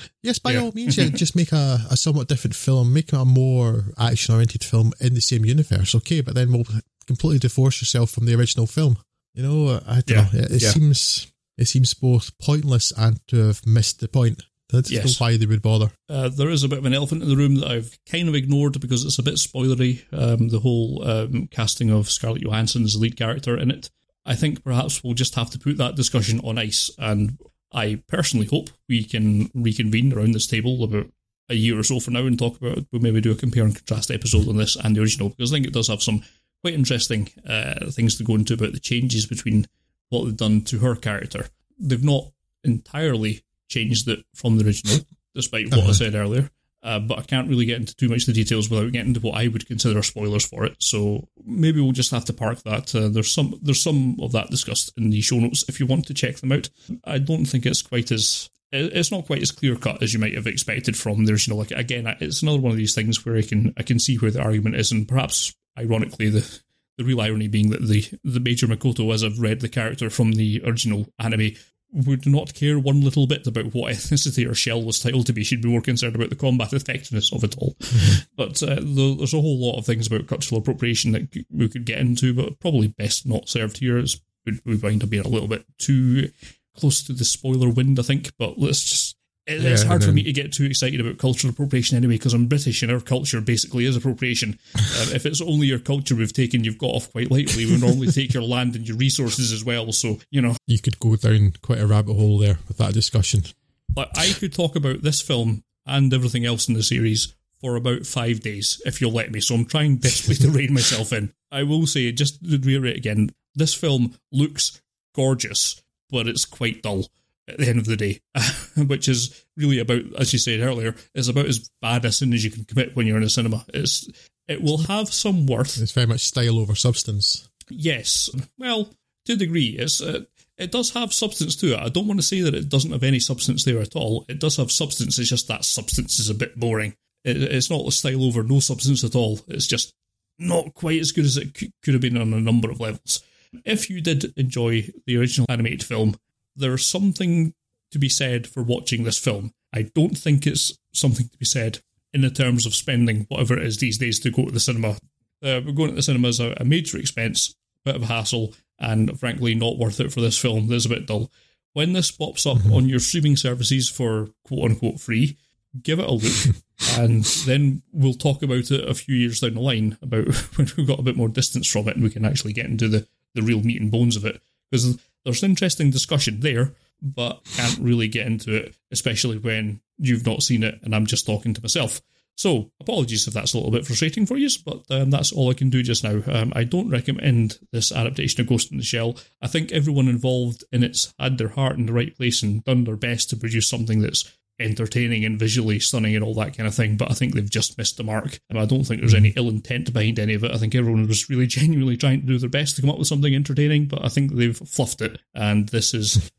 [0.24, 0.62] yes, by yeah.
[0.62, 4.64] all means, yeah, just make a, a somewhat different film, make a more action oriented
[4.64, 6.66] film in the same universe, okay, but then we'll
[7.07, 8.97] completely divorce yourself from the original film.
[9.34, 10.16] You know, I don't yeah.
[10.16, 10.45] know.
[10.45, 10.70] It, it yeah.
[10.70, 14.43] seems it seems both pointless and to have missed the point.
[14.72, 15.20] That's yes.
[15.20, 15.91] why they would bother.
[16.07, 18.36] Uh, there is a bit of an elephant in the room that I've kind of
[18.36, 20.03] ignored because it's a bit spoilery.
[20.14, 23.89] Um, the whole um, casting of Scarlett Johansson's lead character in it.
[24.30, 26.91] I think perhaps we'll just have to put that discussion on ice.
[26.99, 27.39] And
[27.73, 31.07] I personally hope we can reconvene around this table about
[31.49, 33.75] a year or so from now and talk about we'll maybe do a compare and
[33.75, 36.21] contrast episode on this and the original because I think it does have some
[36.61, 39.65] quite interesting uh, things to go into about the changes between
[40.09, 41.47] what they've done to her character.
[41.80, 42.25] They've not
[42.63, 45.03] entirely changed it from the original,
[45.34, 45.89] despite what uh-huh.
[45.89, 46.51] I said earlier.
[46.82, 49.19] Uh, but I can't really get into too much of the details without getting into
[49.19, 50.77] what I would consider spoilers for it.
[50.80, 52.95] So maybe we'll just have to park that.
[52.95, 56.07] Uh, there's some there's some of that discussed in the show notes if you want
[56.07, 56.69] to check them out.
[57.03, 60.36] I don't think it's quite as it's not quite as clear cut as you might
[60.36, 63.36] have expected from there's you know Like again, it's another one of these things where
[63.36, 66.61] I can I can see where the argument is, and perhaps ironically the
[66.97, 70.34] the real irony being that the the Major Motoko, as I've read the character from
[70.34, 71.51] the original anime,
[71.91, 75.43] would not care one little bit about what ethnicity or shell was titled to be.
[75.43, 77.75] She'd be more concerned about the combat effectiveness of it all.
[77.79, 78.25] Mm-hmm.
[78.39, 81.99] But uh, there's a whole lot of things about cultural appropriation that we could get
[81.99, 83.97] into, but probably best not served here.
[83.97, 84.17] It's,
[84.65, 86.29] we wind up being a little bit too
[86.77, 88.31] close to the spoiler wind, I think.
[88.37, 91.51] But let's just it, yeah, it's hard for me to get too excited about cultural
[91.51, 94.59] appropriation anyway because I'm British and our culture basically is appropriation.
[94.75, 94.83] Um,
[95.15, 97.65] if it's only your culture we've taken, you've got off quite lightly.
[97.65, 99.91] We normally take your land and your resources as well.
[99.91, 103.43] So you know, you could go down quite a rabbit hole there with that discussion.
[103.91, 108.05] But I could talk about this film and everything else in the series for about
[108.05, 109.41] five days if you'll let me.
[109.41, 111.33] So I'm trying desperately to rein myself in.
[111.51, 114.79] I will say, just to reiterate again, this film looks
[115.15, 117.05] gorgeous, but it's quite dull
[117.52, 118.22] at the end of the day,
[118.78, 122.43] which is really about, as you said earlier, is about as bad a sin as
[122.43, 123.66] you can commit when you're in a cinema.
[123.74, 124.10] It's
[124.47, 125.80] it will have some worth.
[125.82, 127.50] It's very much style over substance.
[127.70, 128.89] Yes, well,
[129.26, 130.22] to a degree, it's uh,
[130.58, 131.80] it does have substance to it.
[131.80, 134.26] I don't want to say that it doesn't have any substance there at all.
[134.28, 135.18] It does have substance.
[135.18, 136.95] It's just that substance is a bit boring.
[137.24, 139.39] It, it's not a style over no substance at all.
[139.47, 139.93] It's just
[140.38, 143.24] not quite as good as it could have been on a number of levels.
[143.66, 146.16] If you did enjoy the original animated film,
[146.60, 147.53] there's something
[147.91, 149.53] to be said for watching this film.
[149.74, 151.80] I don't think it's something to be said
[152.14, 154.97] in the terms of spending whatever it is these days to go to the cinema.
[155.43, 157.55] Uh, going to the cinema is a, a major expense,
[157.86, 160.68] a bit of a hassle, and frankly not worth it for this film.
[160.68, 161.32] There's a bit dull.
[161.74, 162.74] When this pops up mm-hmm.
[162.74, 165.38] on your streaming services for quote unquote free,
[165.82, 166.55] give it a look,
[166.97, 170.88] and then we'll talk about it a few years down the line about when we've
[170.88, 173.41] got a bit more distance from it and we can actually get into the, the
[173.41, 174.41] real meat and bones of it.
[174.72, 180.26] Because there's an interesting discussion there, but can't really get into it, especially when you've
[180.26, 182.01] not seen it and I'm just talking to myself.
[182.39, 185.53] So, apologies if that's a little bit frustrating for you, but um, that's all I
[185.53, 186.22] can do just now.
[186.26, 189.17] Um, I don't recommend this adaptation of Ghost in the Shell.
[189.41, 192.86] I think everyone involved in it's had their heart in the right place and done
[192.86, 194.24] their best to produce something that's
[194.60, 197.78] entertaining and visually stunning and all that kind of thing, but I think they've just
[197.78, 198.39] missed the mark.
[198.49, 200.53] And I don't think there's any ill intent behind any of it.
[200.53, 203.07] I think everyone was really genuinely trying to do their best to come up with
[203.07, 205.20] something entertaining, but I think they've fluffed it.
[205.34, 206.32] And this is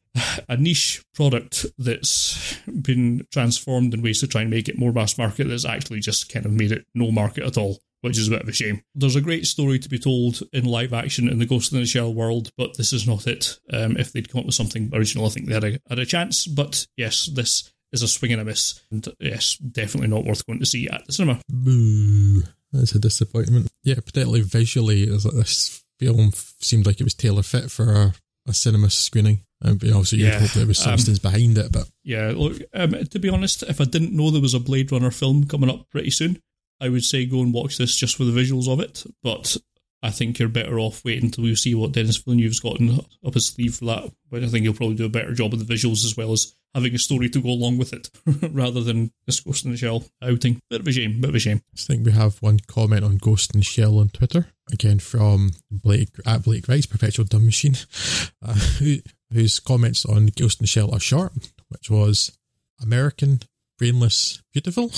[0.48, 5.16] a niche product that's been transformed in ways to try and make it more mass
[5.16, 8.30] market that's actually just kind of made it no market at all which is a
[8.30, 8.82] bit of a shame.
[8.94, 11.86] There's a great story to be told in live action in the Ghost in the
[11.86, 13.58] Shell world, but this is not it.
[13.72, 16.06] Um, if they'd come up with something original, I think they had a, had a
[16.06, 16.46] chance.
[16.46, 18.80] But yes, this is a swing and a miss.
[18.90, 21.40] And yes, definitely not worth going to see at the cinema.
[21.48, 22.42] Boo.
[22.72, 23.68] That's a disappointment.
[23.82, 26.30] Yeah, particularly visually, this film
[26.60, 28.14] seemed like it was tailor fit for a,
[28.48, 29.40] a cinema screening.
[29.62, 31.72] Um, but obviously, you'd hope there was substance um, behind it.
[31.72, 34.92] But yeah, look, um, to be honest, if I didn't know there was a Blade
[34.92, 36.40] Runner film coming up pretty soon,
[36.80, 39.04] I would say go and watch this just for the visuals of it.
[39.22, 39.56] But
[40.02, 42.80] I think you're better off waiting until you see what Denis Villeneuve's got
[43.24, 44.12] up his sleeve for that.
[44.30, 46.54] But I think he'll probably do a better job of the visuals as well as
[46.74, 48.10] having a story to go along with it,
[48.52, 50.60] rather than this Ghost in the Shell outing.
[50.70, 51.62] Bit of a shame, bit of a shame.
[51.74, 55.52] I think we have one comment on Ghost in the Shell on Twitter, again from
[55.70, 57.76] Blake at Blake Rice, Perpetual Dumb Machine,
[58.42, 58.96] uh, who,
[59.32, 61.32] whose comments on Ghost in the Shell are short,
[61.68, 62.36] which was
[62.80, 63.40] American,
[63.78, 64.92] brainless, beautiful.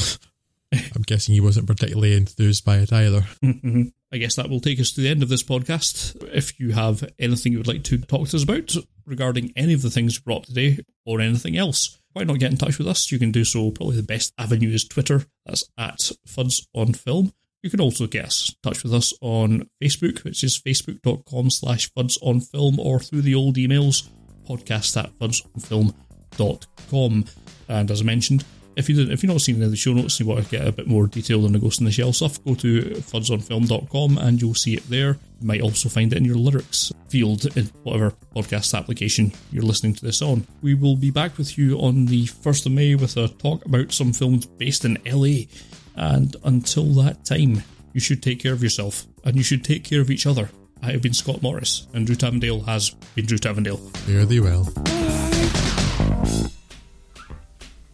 [0.95, 3.25] I'm guessing he wasn't particularly enthused by it either.
[4.13, 6.23] I guess that will take us to the end of this podcast.
[6.35, 9.81] If you have anything you would like to talk to us about regarding any of
[9.81, 12.87] the things we brought up today or anything else, why not get in touch with
[12.87, 13.11] us?
[13.11, 13.71] You can do so.
[13.71, 15.25] Probably the best avenue is Twitter.
[15.47, 17.33] That's at Fuds on Film.
[17.63, 22.19] You can also get in touch with us on Facebook, which is facebook.com slash Fuds
[22.21, 24.11] on Film, or through the old emails,
[24.47, 27.25] podcast at fudsonfilm.com.
[27.69, 28.45] And as I mentioned,
[28.77, 30.45] if you did, if you've not seen any of the show notes and you want
[30.45, 32.83] to get a bit more detail on the Ghost in the Shell stuff, go to
[32.83, 35.19] fudsonfilm.com and you'll see it there.
[35.41, 39.95] You might also find it in your lyrics field in whatever podcast application you're listening
[39.95, 40.47] to this on.
[40.63, 43.93] We will be back with you on the 1st of May with a talk about
[43.93, 45.47] some films based in LA.
[45.95, 47.63] And until that time,
[47.93, 50.49] you should take care of yourself and you should take care of each other.
[50.85, 53.97] I have been Scott Morris, and Drew Tavendale has been Drew Tavendale.
[53.99, 54.65] Fare thee well.